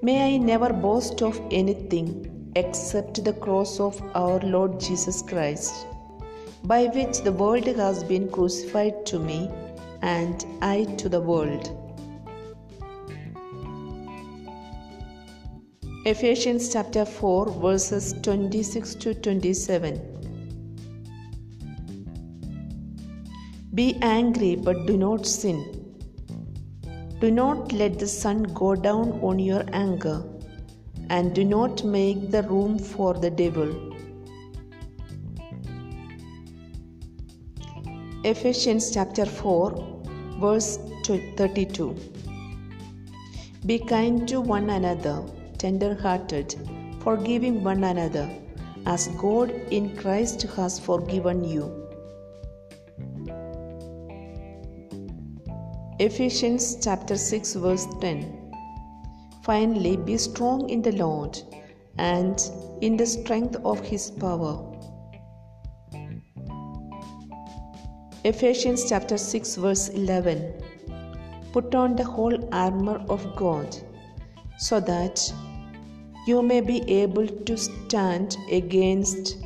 May 0.00 0.34
I 0.34 0.38
never 0.38 0.72
boast 0.72 1.20
of 1.20 1.38
anything 1.50 2.33
except 2.56 3.24
the 3.24 3.32
cross 3.32 3.80
of 3.80 4.00
our 4.14 4.38
Lord 4.40 4.78
Jesus 4.78 5.22
Christ, 5.22 5.86
by 6.64 6.86
which 6.86 7.22
the 7.22 7.32
world 7.32 7.66
has 7.66 8.04
been 8.04 8.28
crucified 8.30 9.04
to 9.06 9.18
me 9.18 9.50
and 10.02 10.44
I 10.62 10.84
to 10.98 11.08
the 11.08 11.20
world. 11.20 11.80
Ephesians 16.06 16.70
chapter 16.70 17.04
4, 17.04 17.50
verses 17.60 18.12
26 18.22 18.94
to 18.96 19.14
27. 19.14 20.10
Be 23.74 23.96
angry, 24.02 24.54
but 24.54 24.86
do 24.86 24.96
not 24.96 25.26
sin. 25.26 25.80
Do 27.20 27.30
not 27.30 27.72
let 27.72 27.98
the 27.98 28.06
sun 28.06 28.42
go 28.42 28.74
down 28.74 29.12
on 29.22 29.38
your 29.38 29.64
anger 29.72 30.22
and 31.10 31.34
do 31.34 31.44
not 31.44 31.84
make 31.84 32.30
the 32.30 32.42
room 32.44 32.78
for 32.78 33.14
the 33.14 33.30
devil. 33.30 33.94
Ephesians 38.24 38.90
chapter 38.90 39.26
4, 39.26 40.02
verse 40.40 40.78
32. 41.04 41.94
Be 43.66 43.78
kind 43.78 44.26
to 44.28 44.40
one 44.40 44.70
another, 44.70 45.22
tender 45.58 45.94
hearted, 45.94 46.54
forgiving 47.00 47.62
one 47.62 47.84
another, 47.84 48.28
as 48.86 49.08
God 49.08 49.50
in 49.70 49.96
Christ 49.96 50.42
has 50.56 50.78
forgiven 50.78 51.44
you. 51.44 51.84
Ephesians 55.98 56.76
chapter 56.82 57.16
6, 57.16 57.54
verse 57.54 57.86
10. 58.00 58.43
Finally, 59.44 59.98
be 59.98 60.16
strong 60.16 60.70
in 60.70 60.80
the 60.80 60.92
Lord 60.92 61.38
and 61.98 62.50
in 62.80 62.96
the 62.96 63.04
strength 63.04 63.56
of 63.62 63.78
his 63.80 64.10
power. 64.10 64.54
Ephesians 68.24 68.88
chapter 68.88 69.18
6 69.18 69.56
verse 69.56 69.88
11 69.90 70.62
Put 71.52 71.74
on 71.74 71.94
the 71.94 72.04
whole 72.04 72.48
armor 72.54 73.04
of 73.10 73.36
God 73.36 73.76
so 74.56 74.80
that 74.80 75.20
you 76.26 76.40
may 76.40 76.62
be 76.62 76.80
able 76.90 77.26
to 77.28 77.56
stand 77.58 78.38
against 78.50 79.36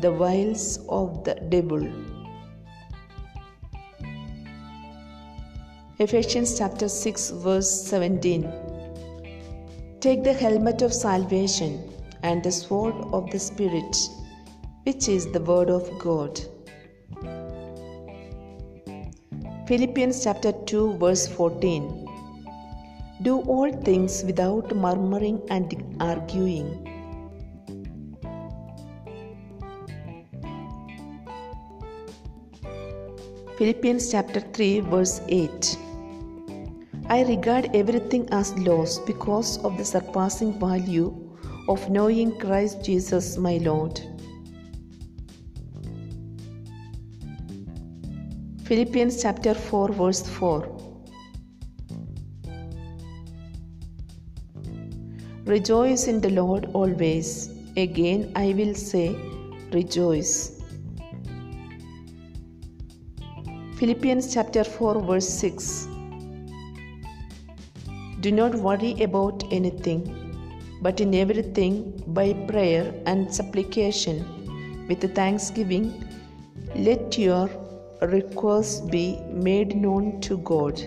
the 0.00 0.10
wiles 0.10 0.78
of 0.88 1.24
the 1.24 1.34
devil. 1.50 1.86
Ephesians 5.98 6.56
chapter 6.56 6.88
6 6.88 7.30
verse 7.32 7.70
17 7.82 8.65
Take 10.00 10.24
the 10.24 10.32
helmet 10.34 10.82
of 10.82 10.92
salvation 10.92 11.90
and 12.22 12.42
the 12.42 12.52
sword 12.52 12.94
of 13.12 13.30
the 13.30 13.38
Spirit, 13.38 13.96
which 14.84 15.08
is 15.08 15.26
the 15.32 15.40
Word 15.40 15.70
of 15.70 15.90
God. 15.98 16.38
Philippians 19.66 20.22
chapter 20.22 20.52
2, 20.52 20.98
verse 20.98 21.26
14. 21.26 22.06
Do 23.22 23.40
all 23.40 23.72
things 23.72 24.22
without 24.24 24.76
murmuring 24.76 25.40
and 25.48 25.74
arguing. 25.98 26.68
Philippians 33.56 34.10
chapter 34.12 34.40
3, 34.40 34.80
verse 34.80 35.22
8. 35.28 35.78
I 37.08 37.22
regard 37.22 37.70
everything 37.72 38.28
as 38.32 38.52
loss 38.58 38.98
because 38.98 39.58
of 39.64 39.78
the 39.78 39.84
surpassing 39.84 40.58
value 40.58 41.14
of 41.68 41.88
knowing 41.88 42.36
Christ 42.36 42.84
Jesus 42.84 43.38
my 43.38 43.58
Lord. 43.58 44.00
Philippians 48.64 49.22
chapter 49.22 49.54
4 49.54 49.92
verse 49.92 50.26
4 50.26 50.76
Rejoice 55.44 56.08
in 56.08 56.20
the 56.20 56.30
Lord 56.30 56.68
always. 56.72 57.50
Again 57.76 58.32
I 58.34 58.52
will 58.52 58.74
say, 58.74 59.14
rejoice. 59.72 60.60
Philippians 63.76 64.34
chapter 64.34 64.64
4 64.64 65.02
verse 65.02 65.28
6 65.28 65.95
do 68.26 68.32
not 68.32 68.54
worry 68.56 68.92
about 69.02 69.44
anything, 69.52 70.00
but 70.82 71.00
in 71.00 71.14
everything, 71.14 71.74
by 72.08 72.32
prayer 72.48 72.92
and 73.06 73.32
supplication, 73.32 74.16
with 74.88 75.04
thanksgiving, 75.14 75.84
let 76.74 77.16
your 77.16 77.48
requests 78.02 78.80
be 78.80 79.20
made 79.30 79.76
known 79.76 80.20
to 80.22 80.38
God. 80.38 80.82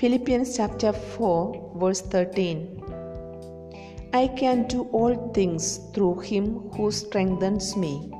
Philippians 0.00 0.56
chapter 0.56 0.92
4, 0.92 1.74
verse 1.76 2.00
13. 2.00 2.82
I 4.12 4.26
can 4.26 4.66
do 4.66 4.82
all 4.90 5.30
things 5.32 5.78
through 5.94 6.18
him 6.18 6.68
who 6.74 6.90
strengthens 6.90 7.76
me. 7.76 8.12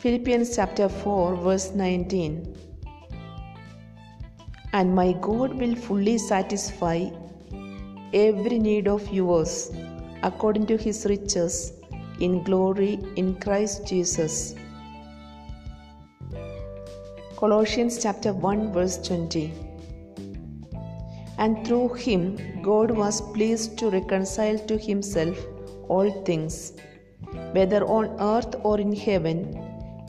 Philippians 0.00 0.54
chapter 0.54 0.90
4, 0.90 1.36
verse 1.36 1.70
19. 1.74 2.57
And 4.72 4.94
my 4.94 5.12
God 5.12 5.54
will 5.54 5.74
fully 5.74 6.18
satisfy 6.18 7.08
every 8.12 8.58
need 8.58 8.86
of 8.86 9.08
yours 9.12 9.70
according 10.22 10.66
to 10.66 10.76
his 10.76 11.06
riches 11.06 11.72
in 12.20 12.42
glory 12.42 12.98
in 13.16 13.34
Christ 13.40 13.86
Jesus. 13.86 14.54
Colossians 17.36 18.02
chapter 18.02 18.32
1 18.32 18.72
verse 18.72 18.98
20 18.98 19.52
And 21.38 21.66
through 21.66 21.94
him 21.94 22.60
God 22.62 22.90
was 22.90 23.20
pleased 23.32 23.78
to 23.78 23.90
reconcile 23.90 24.58
to 24.66 24.76
himself 24.76 25.38
all 25.88 26.10
things 26.24 26.72
whether 27.52 27.84
on 27.84 28.16
earth 28.20 28.54
or 28.62 28.78
in 28.80 28.94
heaven 28.94 29.38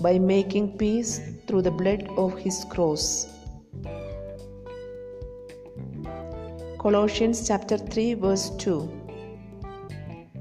by 0.01 0.17
making 0.19 0.77
peace 0.77 1.19
through 1.47 1.61
the 1.61 1.71
blood 1.71 2.07
of 2.17 2.37
his 2.37 2.65
cross. 2.69 3.27
Colossians 6.81 7.45
chapter 7.45 7.77
3 7.77 8.13
verse 8.13 8.51
2 8.51 8.89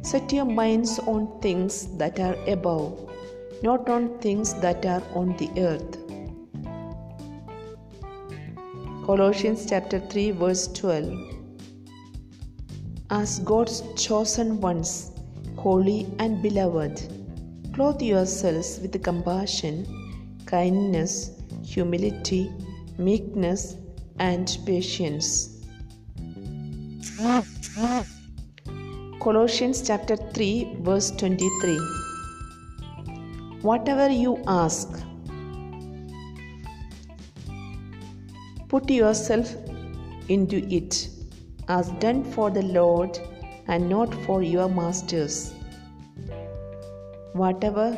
Set 0.02 0.32
your 0.32 0.44
minds 0.44 1.00
on 1.00 1.40
things 1.40 1.88
that 1.98 2.20
are 2.20 2.36
above, 2.46 3.10
not 3.64 3.88
on 3.88 4.20
things 4.20 4.54
that 4.60 4.86
are 4.86 5.02
on 5.16 5.36
the 5.38 5.48
earth. 5.60 5.98
Colossians 9.04 9.66
chapter 9.68 9.98
3 9.98 10.30
verse 10.30 10.68
12 10.68 11.12
As 13.10 13.40
God's 13.40 13.82
chosen 13.96 14.60
ones, 14.60 15.10
holy 15.56 16.06
and 16.20 16.40
beloved, 16.40 17.02
Clothe 17.74 18.00
yourselves 18.00 18.78
with 18.80 19.02
compassion, 19.02 19.84
kindness, 20.46 21.32
humility, 21.64 22.52
meekness, 22.96 23.76
and 24.20 24.56
patience. 24.64 25.57
Colossians 29.20 29.82
chapter 29.82 30.16
3, 30.16 30.76
verse 30.82 31.10
23. 31.10 31.78
Whatever 33.62 34.08
you 34.08 34.40
ask, 34.46 34.88
put 38.68 38.88
yourself 38.88 39.52
into 40.28 40.64
it 40.72 41.08
as 41.68 41.90
done 42.04 42.22
for 42.22 42.50
the 42.50 42.62
Lord 42.62 43.18
and 43.66 43.88
not 43.88 44.14
for 44.24 44.42
your 44.42 44.68
masters 44.68 45.54
Whatever 47.32 47.96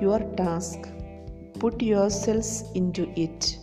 your 0.00 0.20
task, 0.36 0.78
put 1.58 1.82
yourselves 1.82 2.64
into 2.74 3.08
it. 3.16 3.56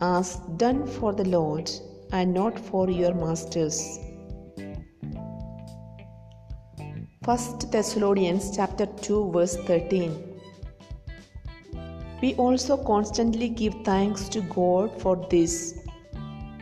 as 0.00 0.36
done 0.60 0.84
for 0.84 1.12
the 1.12 1.24
Lord 1.24 1.70
and 2.12 2.32
not 2.32 2.58
for 2.58 2.88
your 2.90 3.14
masters. 3.14 3.98
1 7.24 7.70
Thessalonians 7.70 8.54
chapter 8.56 8.84
2 8.86 9.30
verse 9.32 9.56
13 9.66 10.32
we 12.22 12.34
also 12.34 12.76
constantly 12.76 13.48
give 13.48 13.74
thanks 13.84 14.28
to 14.28 14.40
God 14.42 15.00
for 15.00 15.14
this 15.30 15.54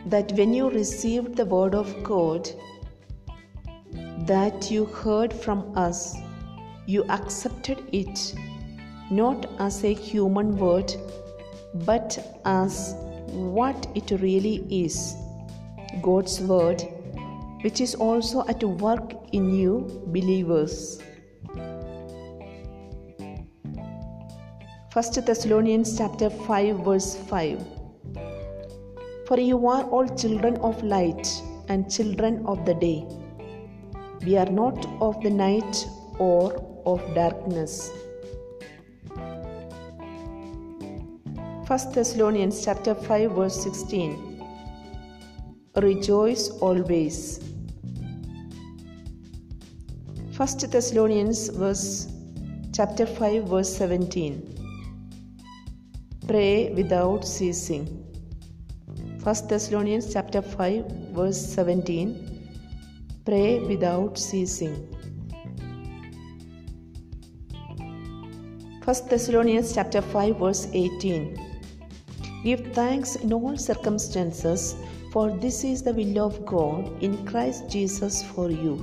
that 0.05 0.31
when 0.33 0.53
you 0.53 0.69
received 0.69 1.35
the 1.35 1.45
word 1.45 1.75
of 1.75 1.91
God 2.03 2.49
that 4.27 4.71
you 4.71 4.85
heard 4.85 5.33
from 5.33 5.75
us, 5.77 6.15
you 6.85 7.03
accepted 7.09 7.83
it 7.91 8.35
not 9.11 9.45
as 9.59 9.83
a 9.83 9.93
human 9.93 10.57
word 10.57 10.95
but 11.85 12.17
as 12.45 12.95
what 13.27 13.87
it 13.95 14.11
really 14.21 14.55
is 14.69 15.15
God's 16.01 16.39
word, 16.39 16.81
which 17.61 17.81
is 17.81 17.95
also 17.95 18.45
at 18.47 18.63
work 18.63 19.13
in 19.33 19.53
you 19.53 20.03
believers. 20.07 21.01
1 24.93 25.25
Thessalonians 25.25 25.97
chapter 25.97 26.29
5 26.29 26.79
verse 26.85 27.15
5 27.27 27.65
For 29.27 29.39
you 29.39 29.67
are 29.67 29.83
all 29.83 30.07
children 30.15 30.57
of 30.57 30.83
light 30.83 31.27
and 31.69 31.89
children 31.89 32.45
of 32.45 32.65
the 32.65 32.73
day. 32.73 33.05
We 34.25 34.37
are 34.37 34.49
not 34.49 34.85
of 34.99 35.21
the 35.23 35.29
night 35.29 35.85
or 36.19 36.55
of 36.85 36.99
darkness. 37.15 37.91
1 41.67 41.93
Thessalonians 41.93 42.65
chapter 42.65 42.93
5 42.93 43.31
verse 43.31 43.63
16 43.63 44.30
Rejoice 45.75 46.49
always. 46.59 47.39
1 50.35 50.47
Thessalonians 50.69 51.47
verse 51.47 52.07
chapter 52.73 53.05
5 53.05 53.45
verse 53.45 53.73
17 53.77 54.57
Pray 56.27 56.73
without 56.75 57.23
ceasing. 57.25 57.85
1 59.23 59.47
Thessalonians 59.47 60.11
chapter 60.11 60.41
5 60.41 60.85
verse 61.13 61.39
17 61.39 63.21
Pray 63.23 63.59
without 63.61 64.17
ceasing. 64.17 64.75
1 68.83 68.95
Thessalonians 69.07 69.73
chapter 69.73 70.01
5 70.01 70.35
verse 70.37 70.67
18 70.73 71.39
Give 72.43 72.73
thanks 72.73 73.15
in 73.15 73.31
all 73.31 73.55
circumstances 73.55 74.75
for 75.11 75.31
this 75.37 75.63
is 75.63 75.83
the 75.83 75.93
will 75.93 76.19
of 76.25 76.45
God 76.45 77.03
in 77.03 77.25
Christ 77.25 77.69
Jesus 77.69 78.23
for 78.23 78.49
you. 78.49 78.75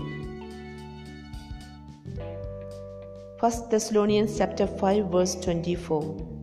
1 3.40 3.52
Thessalonians 3.70 4.36
chapter 4.38 4.66
5 4.66 5.06
verse 5.06 5.34
24 5.36 6.38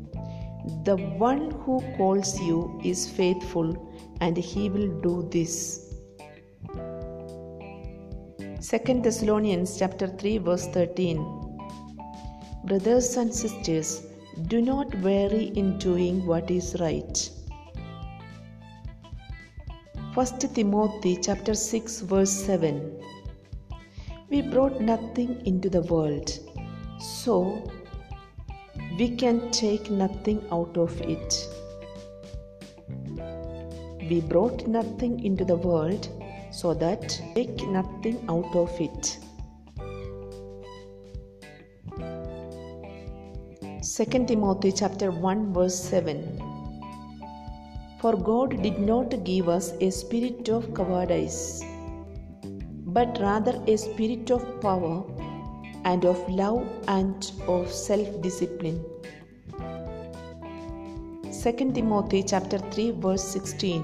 the 0.84 0.96
one 0.96 1.52
who 1.64 1.80
calls 1.98 2.40
you 2.42 2.80
is 2.84 3.08
faithful 3.08 3.70
and 4.22 4.36
he 4.38 4.70
will 4.70 5.00
do 5.02 5.28
this. 5.32 5.94
2 8.68 9.02
Thessalonians 9.02 9.78
chapter 9.78 10.08
3 10.08 10.38
verse 10.40 10.68
13 10.68 11.46
Brothers 12.66 13.16
and 13.18 13.32
sisters, 13.32 14.02
do 14.48 14.60
not 14.60 14.92
vary 14.96 15.52
in 15.56 15.78
doing 15.78 16.26
what 16.26 16.50
is 16.50 16.76
right. 16.80 17.30
1 20.16 20.40
Timothy 20.56 21.18
chapter 21.22 21.54
6 21.54 22.00
verse 22.10 22.32
7 22.32 22.76
We 24.30 24.42
brought 24.42 24.80
nothing 24.80 25.42
into 25.46 25.70
the 25.70 25.82
world, 25.82 26.32
so 27.02 27.70
we 28.98 29.10
can 29.18 29.52
take 29.52 29.92
nothing 29.92 30.42
out 30.54 30.78
of 30.78 30.96
it. 31.02 31.50
We 34.10 34.22
brought 34.22 34.66
nothing 34.68 35.22
into 35.26 35.44
the 35.44 35.58
world 35.58 36.08
so 36.50 36.74
that 36.76 37.22
take 37.36 37.68
nothing 37.68 38.24
out 38.30 38.56
of 38.56 38.72
it. 38.80 39.20
2 43.84 44.26
Timothy 44.34 44.72
chapter 44.72 45.12
1 45.12 45.54
verse 45.54 45.78
7 45.78 46.55
For 48.00 48.16
God 48.16 48.62
did 48.62 48.80
not 48.80 49.24
give 49.24 49.50
us 49.50 49.74
a 49.82 49.90
spirit 49.90 50.50
of 50.50 50.74
cowardice 50.74 51.64
but 52.96 53.18
rather 53.20 53.54
a 53.68 53.78
spirit 53.78 54.32
of 54.32 54.44
power 54.62 55.04
and 55.84 56.06
of 56.06 56.20
love 56.30 56.66
and 56.88 57.32
of 57.48 57.72
self 57.72 58.22
discipline. 58.22 58.84
2 61.44 61.72
Timothy 61.74 62.24
chapter 62.24 62.58
3 62.58 62.92
verse 62.92 63.24
16 63.24 63.84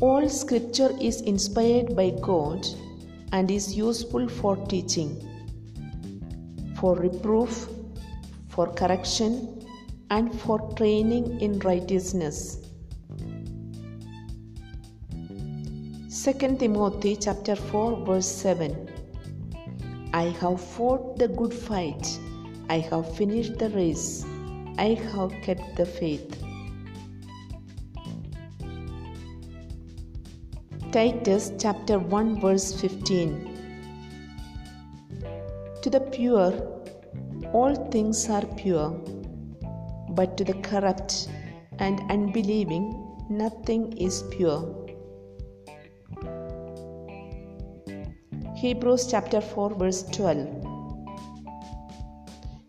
All 0.00 0.28
scripture 0.28 0.90
is 1.00 1.20
inspired 1.20 1.94
by 1.96 2.10
God 2.20 2.66
and 3.32 3.50
is 3.50 3.74
useful 3.76 4.28
for 4.28 4.56
teaching, 4.66 5.12
for 6.76 6.96
reproof, 6.96 7.68
for 8.48 8.66
correction, 8.72 9.53
and 10.10 10.38
for 10.40 10.58
training 10.74 11.40
in 11.40 11.58
righteousness. 11.60 12.58
2 16.24 16.56
Timothy 16.56 17.16
chapter 17.16 17.54
4 17.54 18.04
verse 18.06 18.26
7 18.26 18.88
I 20.14 20.26
have 20.40 20.60
fought 20.60 21.18
the 21.18 21.26
good 21.26 21.52
fight. 21.52 22.18
I 22.70 22.78
have 22.78 23.16
finished 23.16 23.58
the 23.58 23.68
race. 23.70 24.24
I 24.78 24.94
have 25.12 25.32
kept 25.42 25.76
the 25.76 25.84
faith. 25.84 26.40
Titus 30.92 31.50
chapter 31.58 31.98
1 31.98 32.40
verse 32.40 32.72
15 32.80 33.32
To 35.82 35.90
the 35.90 36.00
pure, 36.00 36.52
all 37.52 37.74
things 37.90 38.28
are 38.30 38.46
pure, 38.62 38.96
but 40.14 40.36
to 40.38 40.44
the 40.44 40.54
corrupt 40.68 41.28
and 41.78 42.00
unbelieving, 42.10 42.84
nothing 43.28 43.92
is 43.96 44.22
pure. 44.30 44.62
Hebrews 48.56 49.08
chapter 49.10 49.40
4 49.40 49.74
verse 49.74 50.02
12 50.04 50.38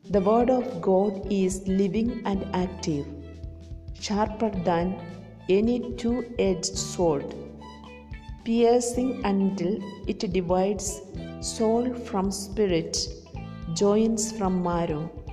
The 0.10 0.21
word 0.21 0.49
of 0.49 0.81
God 0.81 1.31
is 1.31 1.67
living 1.67 2.21
and 2.25 2.45
active, 2.53 3.05
sharper 3.99 4.49
than 4.69 4.99
any 5.47 5.93
two 5.95 6.34
edged 6.39 6.77
sword, 6.77 7.36
piercing 8.43 9.23
until 9.25 9.77
it 10.08 10.19
divides 10.34 11.01
soul 11.41 11.93
from 11.93 12.31
spirit, 12.31 12.97
joints 13.73 14.31
from 14.31 14.63
marrow. 14.63 15.25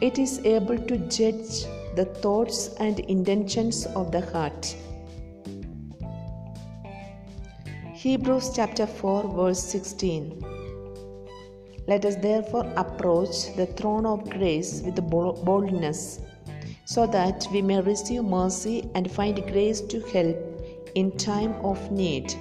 It 0.00 0.18
is 0.18 0.38
able 0.46 0.78
to 0.78 0.96
judge 0.96 1.66
the 1.94 2.06
thoughts 2.22 2.68
and 2.80 3.00
intentions 3.00 3.84
of 3.84 4.10
the 4.10 4.22
heart. 4.32 4.74
Hebrews 7.92 8.52
chapter 8.56 8.86
4 8.86 9.28
verse 9.34 9.62
16 9.62 10.42
Let 11.86 12.06
us 12.06 12.16
therefore 12.16 12.72
approach 12.78 13.54
the 13.56 13.66
throne 13.66 14.06
of 14.06 14.30
grace 14.30 14.80
with 14.80 14.96
boldness 15.10 16.20
so 16.86 17.06
that 17.06 17.46
we 17.52 17.60
may 17.60 17.82
receive 17.82 18.24
mercy 18.24 18.88
and 18.94 19.12
find 19.12 19.36
grace 19.52 19.82
to 19.82 20.00
help 20.14 20.38
in 20.94 21.14
time 21.18 21.52
of 21.62 21.92
need. 21.92 22.32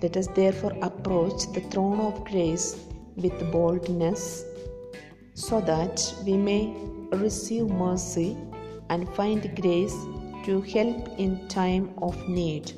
Let 0.00 0.16
us 0.16 0.28
therefore 0.28 0.76
approach 0.82 1.52
the 1.52 1.62
throne 1.72 1.98
of 1.98 2.24
grace 2.26 2.76
with 3.16 3.50
boldness 3.50 4.44
so 5.36 5.60
that 5.60 6.02
we 6.24 6.34
may 6.34 6.74
receive 7.12 7.66
mercy 7.68 8.36
and 8.88 9.08
find 9.14 9.54
grace 9.60 9.94
to 10.46 10.62
help 10.62 11.08
in 11.18 11.46
time 11.48 11.90
of 11.98 12.16
need. 12.26 12.72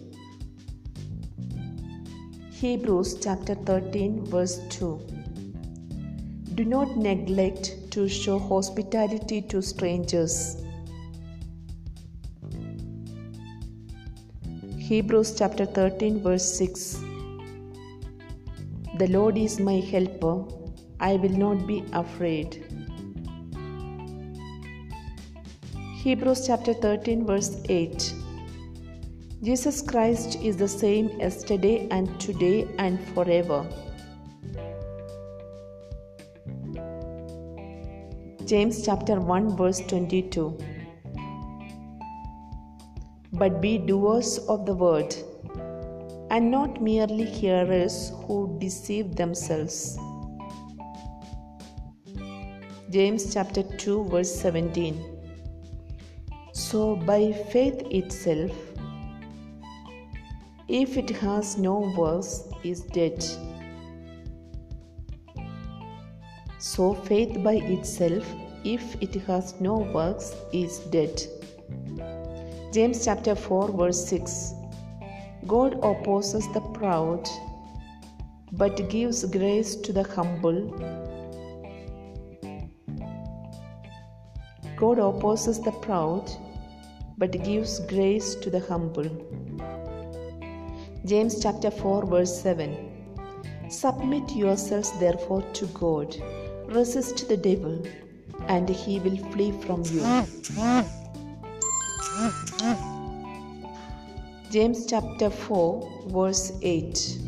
Hebrews 2.51 3.19
chapter 3.23 3.55
13, 3.55 4.25
verse 4.27 4.59
2. 4.71 5.01
Do 6.57 6.65
not 6.65 6.97
neglect 6.97 7.93
to 7.93 8.09
show 8.09 8.41
hospitality 8.41 9.41
to 9.43 9.63
strangers. 9.63 10.57
Hebrews 14.77 15.37
chapter 15.39 15.67
13, 15.67 16.21
verse 16.21 16.59
6. 16.59 17.05
The 18.99 19.07
Lord 19.11 19.39
is 19.39 19.61
my 19.61 19.75
helper, 19.75 20.45
I 21.01 21.15
will 21.15 21.37
not 21.39 21.67
be 21.67 21.85
afraid. 21.93 22.65
Hebrews 26.03 26.47
chapter 26.47 26.75
13, 26.75 27.25
verse 27.27 27.61
8. 27.69 28.15
Jesus 29.43 29.81
Christ 29.81 30.37
is 30.43 30.57
the 30.57 30.67
same 30.67 31.09
yesterday 31.21 31.87
and 31.93 32.21
today 32.21 32.67
and 32.79 32.99
forever. 33.15 33.65
James 38.45 38.85
chapter 38.85 39.21
1, 39.21 39.57
verse 39.57 39.81
22. 39.81 40.59
But 43.35 43.61
be 43.61 43.79
doers 43.79 44.39
of 44.49 44.67
the 44.67 44.75
word, 44.75 45.15
and 46.31 46.51
not 46.51 46.83
merely 46.83 47.27
hearers 47.27 48.11
who 48.27 48.57
deceive 48.59 49.15
themselves. 49.15 49.99
James 52.91 53.33
chapter 53.35 53.63
2, 53.63 54.05
verse 54.05 54.35
17. 54.35 55.05
So, 56.53 56.97
by 56.97 57.33
faith 57.33 57.83
itself, 57.91 58.53
if 60.69 60.97
it 60.97 61.11
has 61.11 61.57
no 61.57 61.93
works, 61.97 62.45
is 62.63 62.81
dead. 62.81 63.25
So 66.59 66.93
faith 66.93 67.43
by 67.43 67.55
itself, 67.55 68.27
if 68.65 69.01
it 69.01 69.15
has 69.27 69.55
no 69.61 69.79
works, 69.79 70.35
is 70.53 70.79
dead. 70.91 71.23
James 72.73 73.05
chapter 73.05 73.35
4, 73.35 73.71
verse 73.73 74.09
6 74.09 74.55
God 75.47 75.79
opposes 75.83 76.47
the 76.53 76.61
proud, 76.61 77.29
but 78.53 78.89
gives 78.91 79.25
grace 79.25 79.77
to 79.77 79.93
the 79.93 80.03
humble. 80.03 81.08
God 84.79 85.01
opposes 85.01 85.61
the 85.61 85.73
proud, 85.73 86.31
but 87.17 87.33
gives 87.43 87.81
grace 87.81 88.37
to 88.37 88.49
the 88.49 88.61
humble. 88.61 89.09
James 91.05 91.43
chapter 91.43 91.69
4 91.69 92.07
verse 92.07 92.41
7 92.41 92.77
Submit 93.69 94.31
yourselves 94.37 94.97
therefore 95.01 95.43
to 95.55 95.67
God. 95.79 96.15
Resist 96.69 97.29
the 97.29 97.37
devil 97.37 97.85
and 98.47 98.69
he 98.69 99.01
will 99.01 99.17
flee 99.33 99.51
from 99.63 99.83
you. 99.87 100.03
James 104.53 104.87
chapter 104.87 105.29
4 105.29 106.05
verse 106.07 106.53
8 106.63 107.19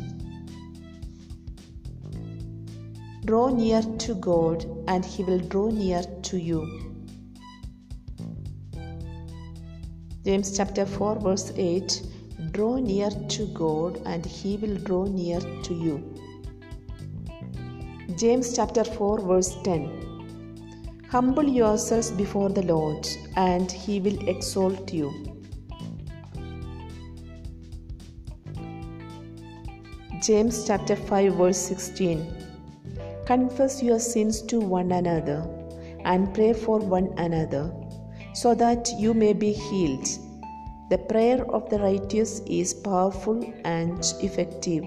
Draw 3.25 3.49
near 3.49 3.81
to 3.81 4.15
God 4.15 4.65
and 4.87 5.03
he 5.03 5.25
will 5.25 5.39
draw 5.39 5.69
near 5.69 6.01
to 6.29 6.37
you 6.39 6.90
James 10.23 10.55
chapter 10.55 10.85
4 10.85 11.19
verse 11.19 11.51
8 11.55 12.03
Draw 12.51 12.77
near 12.77 13.09
to 13.29 13.45
God, 13.53 14.01
and 14.05 14.23
He 14.23 14.55
will 14.57 14.75
draw 14.75 15.05
near 15.05 15.39
to 15.39 15.73
you. 15.73 16.15
James 18.17 18.55
chapter 18.55 18.83
4, 18.83 19.21
verse 19.21 19.55
10 19.63 20.99
Humble 21.09 21.47
yourselves 21.47 22.11
before 22.11 22.49
the 22.49 22.61
Lord, 22.61 23.07
and 23.35 23.71
He 23.71 23.99
will 23.99 24.27
exalt 24.27 24.93
you. 24.93 25.11
James 30.21 30.65
chapter 30.67 30.95
5, 30.95 31.33
verse 31.33 31.57
16 31.57 32.27
Confess 33.25 33.81
your 33.81 33.99
sins 33.99 34.43
to 34.43 34.59
one 34.59 34.91
another 34.91 35.47
and 36.05 36.31
pray 36.35 36.53
for 36.53 36.77
one 36.77 37.11
another 37.17 37.71
so 38.33 38.55
that 38.55 38.91
you 38.97 39.13
may 39.13 39.33
be 39.33 39.51
healed. 39.51 40.07
The 40.89 40.97
prayer 40.97 41.45
of 41.51 41.69
the 41.69 41.79
righteous 41.79 42.41
is 42.45 42.73
powerful 42.73 43.53
and 43.63 43.99
effective. 44.21 44.83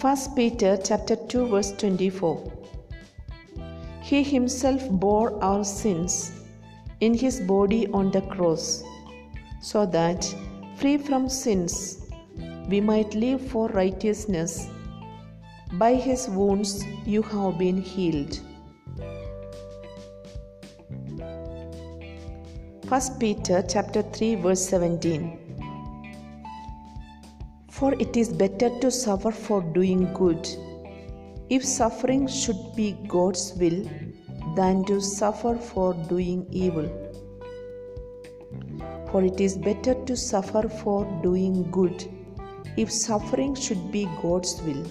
1 0.00 0.16
Peter 0.34 0.78
chapter 0.82 1.14
2 1.14 1.48
verse 1.48 1.72
24 1.72 2.52
He 4.02 4.22
himself 4.22 4.88
bore 4.88 5.42
our 5.44 5.62
sins 5.62 6.32
in 7.00 7.12
his 7.12 7.38
body 7.40 7.86
on 7.88 8.10
the 8.10 8.22
cross 8.22 8.82
so 9.60 9.84
that 9.84 10.34
free 10.76 10.96
from 10.96 11.28
sins 11.28 12.06
we 12.70 12.80
might 12.80 13.14
live 13.14 13.46
for 13.46 13.68
righteousness 13.68 14.68
by 15.72 15.94
his 15.94 16.28
wounds 16.28 16.82
you 17.04 17.20
have 17.20 17.58
been 17.58 17.82
healed 17.82 18.40
1 22.90 23.18
Peter 23.20 23.58
chapter 23.72 24.00
3 24.02 24.28
verse 24.44 24.62
17 24.68 25.26
For 27.74 27.90
it 28.04 28.16
is 28.22 28.30
better 28.40 28.70
to 28.80 28.90
suffer 28.90 29.30
for 29.30 29.58
doing 29.76 30.00
good. 30.12 30.48
If 31.56 31.64
suffering 31.64 32.26
should 32.26 32.62
be 32.78 32.88
God's 33.06 33.44
will 33.60 33.78
than 34.56 34.82
to 34.86 34.96
suffer 35.00 35.54
for 35.68 35.94
doing 36.08 36.40
evil. 36.50 36.88
For 39.12 39.22
it 39.30 39.40
is 39.40 39.56
better 39.68 39.94
to 40.10 40.16
suffer 40.16 40.64
for 40.82 40.98
doing 41.28 41.70
good. 41.70 42.04
If 42.76 42.90
suffering 42.90 43.54
should 43.54 43.92
be 43.92 44.04
God's 44.20 44.60
will 44.62 44.84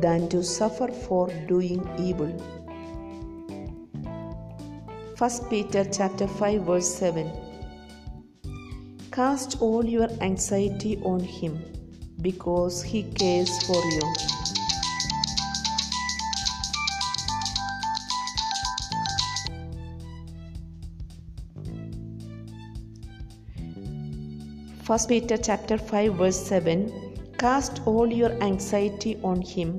than 0.00 0.28
to 0.34 0.42
suffer 0.42 0.88
for 1.06 1.28
doing 1.54 1.88
evil 2.10 2.63
1 5.16 5.48
Peter 5.48 5.84
chapter 5.84 6.26
5 6.26 6.62
verse 6.62 6.92
7 6.92 7.30
Cast 9.12 9.62
all 9.62 9.84
your 9.84 10.08
anxiety 10.20 10.98
on 11.04 11.20
him 11.20 11.56
because 12.20 12.82
he 12.82 13.04
cares 13.04 13.62
for 13.62 13.76
you. 13.76 14.00
First 24.82 25.08
Peter 25.08 25.36
chapter 25.36 25.78
5 25.78 26.14
verse 26.14 26.44
7 26.44 26.90
Cast 27.38 27.86
all 27.86 28.12
your 28.12 28.32
anxiety 28.42 29.16
on 29.22 29.40
him 29.42 29.78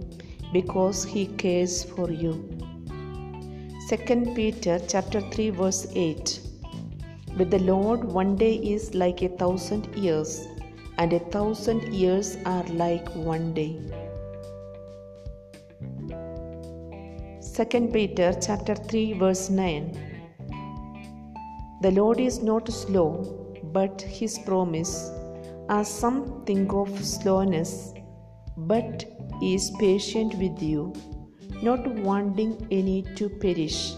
because 0.54 1.04
he 1.04 1.26
cares 1.26 1.84
for 1.84 2.10
you. 2.10 2.55
2 3.88 3.98
Peter 4.34 4.76
chapter 4.91 5.19
3 5.21 5.52
verse 5.58 5.86
8 5.93 6.39
With 7.38 7.52
the 7.52 7.60
Lord 7.60 8.04
one 8.04 8.36
day 8.36 8.54
is 8.56 8.95
like 8.95 9.21
a 9.21 9.30
thousand 9.41 9.84
years 9.95 10.32
and 10.98 11.13
a 11.13 11.19
thousand 11.36 11.93
years 11.93 12.30
are 12.45 12.63
like 12.82 13.08
one 13.13 13.54
day. 13.54 13.74
2 17.56 17.82
Peter 17.93 18.34
chapter 18.48 18.74
3 18.74 19.19
verse 19.19 19.52
9 19.52 19.91
The 21.84 21.91
Lord 21.91 22.19
is 22.19 22.41
not 22.41 22.71
slow 22.82 23.10
but 23.78 24.02
his 24.02 24.39
promise 24.48 24.95
as 25.69 25.88
some 25.88 26.43
think 26.48 26.74
of 26.74 26.89
slowness 27.13 27.93
but 28.58 29.06
is 29.43 29.69
patient 29.80 30.34
with 30.45 30.60
you 30.71 30.82
not 31.62 31.88
wanting 31.88 32.68
any 32.72 33.02
to 33.15 33.30
perish, 33.30 33.94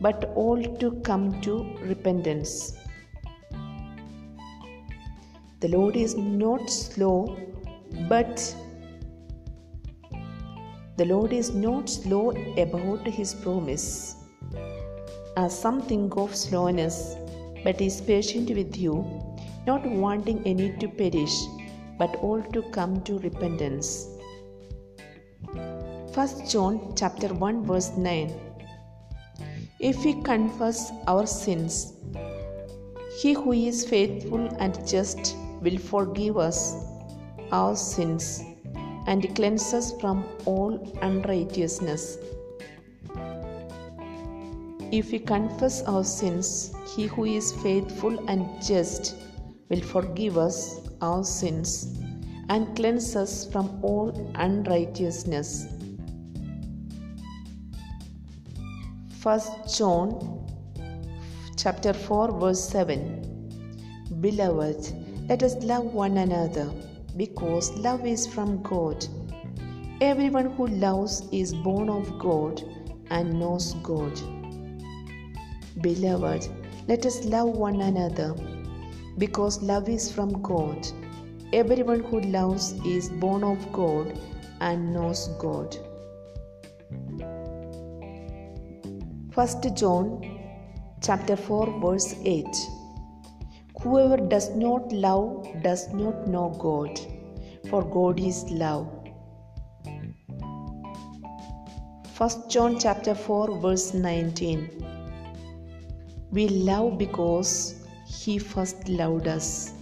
but 0.00 0.32
all 0.34 0.62
to 0.62 0.90
come 1.02 1.40
to 1.42 1.76
repentance. 1.82 2.74
The 5.60 5.68
Lord 5.68 5.96
is 5.96 6.16
not 6.16 6.68
slow, 6.70 7.38
but 8.08 8.54
the 10.96 11.04
Lord 11.04 11.32
is 11.32 11.54
not 11.54 11.88
slow 11.88 12.30
about 12.56 13.06
his 13.06 13.34
promise. 13.34 14.16
As 15.36 15.58
some 15.58 15.82
think 15.82 16.16
of 16.16 16.34
slowness, 16.34 17.16
but 17.64 17.80
is 17.80 18.00
patient 18.00 18.48
with 18.50 18.76
you, 18.76 19.04
not 19.66 19.84
wanting 19.84 20.42
any 20.46 20.72
to 20.78 20.88
perish, 20.88 21.34
but 21.98 22.16
all 22.16 22.42
to 22.52 22.62
come 22.70 23.02
to 23.02 23.18
repentance. 23.18 24.15
1 26.16 26.48
John 26.48 26.94
chapter 26.96 27.28
1 27.28 27.66
verse 27.66 27.90
9 27.94 28.30
If 29.78 30.02
we 30.02 30.12
confess 30.22 30.90
our 31.06 31.26
sins 31.26 31.92
he 33.20 33.34
who 33.34 33.52
is 33.52 33.84
faithful 33.86 34.46
and 34.58 34.78
just 34.92 35.36
will 35.60 35.76
forgive 35.76 36.38
us 36.38 36.60
our 37.52 37.76
sins 37.76 38.42
and 39.06 39.28
cleanse 39.36 39.74
us 39.74 39.92
from 40.00 40.24
all 40.46 40.72
unrighteousness. 41.02 42.16
If 44.90 45.12
we 45.12 45.18
confess 45.18 45.82
our 45.82 46.02
sins, 46.02 46.74
he 46.96 47.08
who 47.08 47.26
is 47.26 47.52
faithful 47.62 48.18
and 48.26 48.48
just 48.72 49.16
will 49.68 49.82
forgive 49.82 50.38
us 50.38 50.80
our 51.02 51.24
sins 51.24 52.00
and 52.48 52.74
cleanse 52.74 53.14
us 53.16 53.50
from 53.52 53.78
all 53.84 54.32
unrighteousness. 54.36 55.75
1 59.26 59.40
John 59.76 60.46
chapter 61.56 61.92
4 61.92 62.38
verse 62.38 62.60
7 62.68 64.18
Beloved, 64.20 64.92
let 65.28 65.42
us 65.42 65.56
love 65.64 65.86
one 65.86 66.18
another 66.18 66.70
because 67.16 67.72
love 67.72 68.06
is 68.06 68.24
from 68.24 68.62
God. 68.62 69.04
Everyone 70.00 70.52
who 70.52 70.68
loves 70.68 71.24
is 71.32 71.52
born 71.52 71.88
of 71.88 72.16
God 72.20 72.62
and 73.10 73.40
knows 73.40 73.74
God. 73.82 74.14
Beloved, 75.80 76.48
let 76.86 77.04
us 77.04 77.24
love 77.24 77.48
one 77.48 77.80
another 77.80 78.32
because 79.18 79.60
love 79.60 79.88
is 79.88 80.08
from 80.12 80.40
God. 80.40 80.86
Everyone 81.52 82.04
who 82.04 82.20
loves 82.20 82.74
is 82.84 83.08
born 83.08 83.42
of 83.42 83.72
God 83.72 84.16
and 84.60 84.94
knows 84.94 85.26
God. 85.40 85.76
1 89.36 89.76
John 89.76 90.06
chapter 91.02 91.36
4 91.36 91.78
verse 91.80 92.14
8 92.24 92.46
Whoever 93.82 94.16
does 94.16 94.46
not 94.56 94.90
love 94.90 95.46
does 95.62 95.82
not 95.92 96.26
know 96.26 96.56
God, 96.58 96.98
for 97.68 97.82
God 97.96 98.18
is 98.18 98.38
love. 98.50 98.86
1 102.16 102.48
John 102.48 102.78
chapter 102.80 103.14
4 103.14 103.58
verse 103.58 103.92
19 103.92 104.70
We 106.32 106.48
love 106.48 106.96
because 106.96 107.74
he 108.06 108.38
first 108.38 108.88
loved 108.88 109.28
us. 109.28 109.74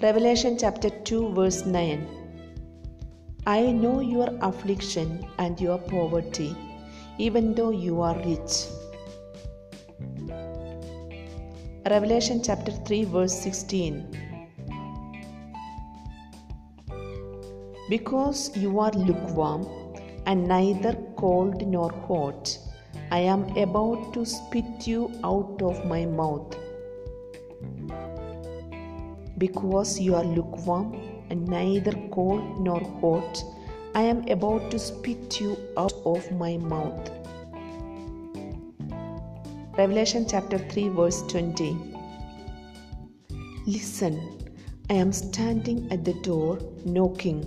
Revelation 0.00 0.58
chapter 0.58 0.90
2 0.90 1.34
verse 1.34 1.64
9 1.66 2.04
I 3.46 3.60
know 3.70 4.00
your 4.00 4.28
affliction 4.40 5.24
and 5.38 5.60
your 5.60 5.78
poverty, 5.78 6.56
even 7.18 7.54
though 7.54 7.70
you 7.70 8.00
are 8.00 8.16
rich. 8.18 8.66
Revelation 11.90 12.42
chapter 12.42 12.72
3 12.72 13.04
verse 13.04 13.38
16 13.42 14.22
Because 17.88 18.56
you 18.56 18.78
are 18.80 18.92
lukewarm 18.92 19.66
and 20.26 20.48
neither 20.48 20.94
cold 21.16 21.66
nor 21.66 21.90
hot, 22.06 22.56
I 23.10 23.18
am 23.18 23.42
about 23.56 24.14
to 24.14 24.24
spit 24.24 24.86
you 24.86 25.10
out 25.22 25.60
of 25.60 25.84
my 25.84 26.06
mouth. 26.06 26.56
Because 29.36 30.00
you 30.00 30.14
are 30.14 30.24
lukewarm 30.24 30.94
and 31.28 31.46
neither 31.46 31.92
cold 32.10 32.60
nor 32.60 32.80
hot, 33.00 33.44
I 33.94 34.00
am 34.00 34.26
about 34.28 34.70
to 34.70 34.78
spit 34.78 35.38
you 35.38 35.54
out 35.76 35.92
of 36.06 36.30
my 36.32 36.56
mouth. 36.56 37.10
Revelation 39.76 40.24
chapter 40.26 40.56
3, 40.56 40.88
verse 40.88 41.20
20. 41.28 41.76
Listen, 43.66 44.38
I 44.88 44.94
am 44.94 45.12
standing 45.12 45.92
at 45.92 46.06
the 46.06 46.14
door 46.22 46.58
knocking. 46.86 47.44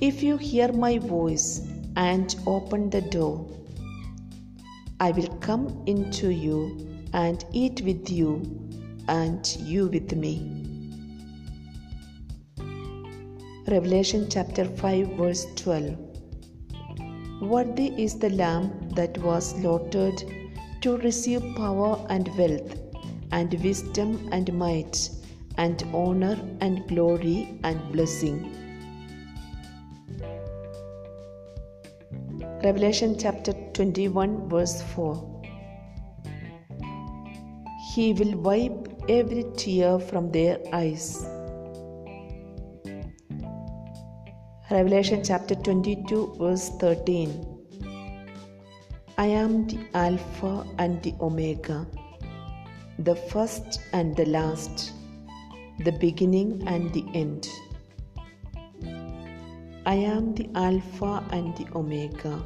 If 0.00 0.22
you 0.22 0.36
hear 0.36 0.72
my 0.72 0.98
voice 0.98 1.66
and 1.96 2.36
open 2.46 2.88
the 2.88 3.00
door, 3.00 3.44
I 5.00 5.10
will 5.10 5.28
come 5.38 5.82
into 5.86 6.32
you 6.32 7.04
and 7.12 7.44
eat 7.52 7.80
with 7.80 8.08
you, 8.08 8.42
and 9.08 9.44
you 9.58 9.88
with 9.88 10.14
me. 10.14 10.57
Revelation 13.70 14.30
chapter 14.30 14.64
5, 14.64 15.08
verse 15.08 15.46
12. 15.56 15.94
Worthy 17.42 17.88
is 18.02 18.18
the 18.18 18.30
Lamb 18.30 18.88
that 18.94 19.18
was 19.18 19.50
slaughtered 19.50 20.22
to 20.80 20.96
receive 20.96 21.42
power 21.54 22.02
and 22.08 22.30
wealth, 22.38 22.78
and 23.30 23.52
wisdom 23.62 24.26
and 24.32 24.50
might, 24.54 25.10
and 25.58 25.84
honor 25.92 26.40
and 26.62 26.88
glory 26.88 27.60
and 27.62 27.92
blessing. 27.92 28.38
Revelation 32.64 33.18
chapter 33.18 33.52
21, 33.74 34.48
verse 34.48 34.80
4. 34.94 35.42
He 37.94 38.14
will 38.14 38.34
wipe 38.38 38.94
every 39.10 39.44
tear 39.58 39.98
from 39.98 40.32
their 40.32 40.58
eyes. 40.72 41.26
Revelation 44.70 45.24
chapter 45.24 45.54
22, 45.54 46.36
verse 46.38 46.68
13. 46.78 47.30
I 49.16 49.24
am 49.24 49.66
the 49.66 49.78
Alpha 49.94 50.66
and 50.76 51.02
the 51.02 51.14
Omega, 51.22 51.86
the 52.98 53.14
first 53.14 53.80
and 53.94 54.14
the 54.14 54.26
last, 54.26 54.92
the 55.86 55.92
beginning 55.92 56.62
and 56.68 56.92
the 56.92 57.02
end. 57.14 57.48
I 59.86 59.94
am 59.94 60.34
the 60.34 60.50
Alpha 60.54 61.24
and 61.30 61.56
the 61.56 61.66
Omega, 61.74 62.44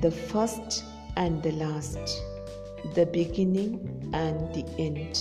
the 0.00 0.12
first 0.12 0.84
and 1.16 1.42
the 1.42 1.50
last, 1.50 1.98
the 2.94 3.06
beginning 3.06 4.08
and 4.12 4.54
the 4.54 4.64
end. 4.78 5.18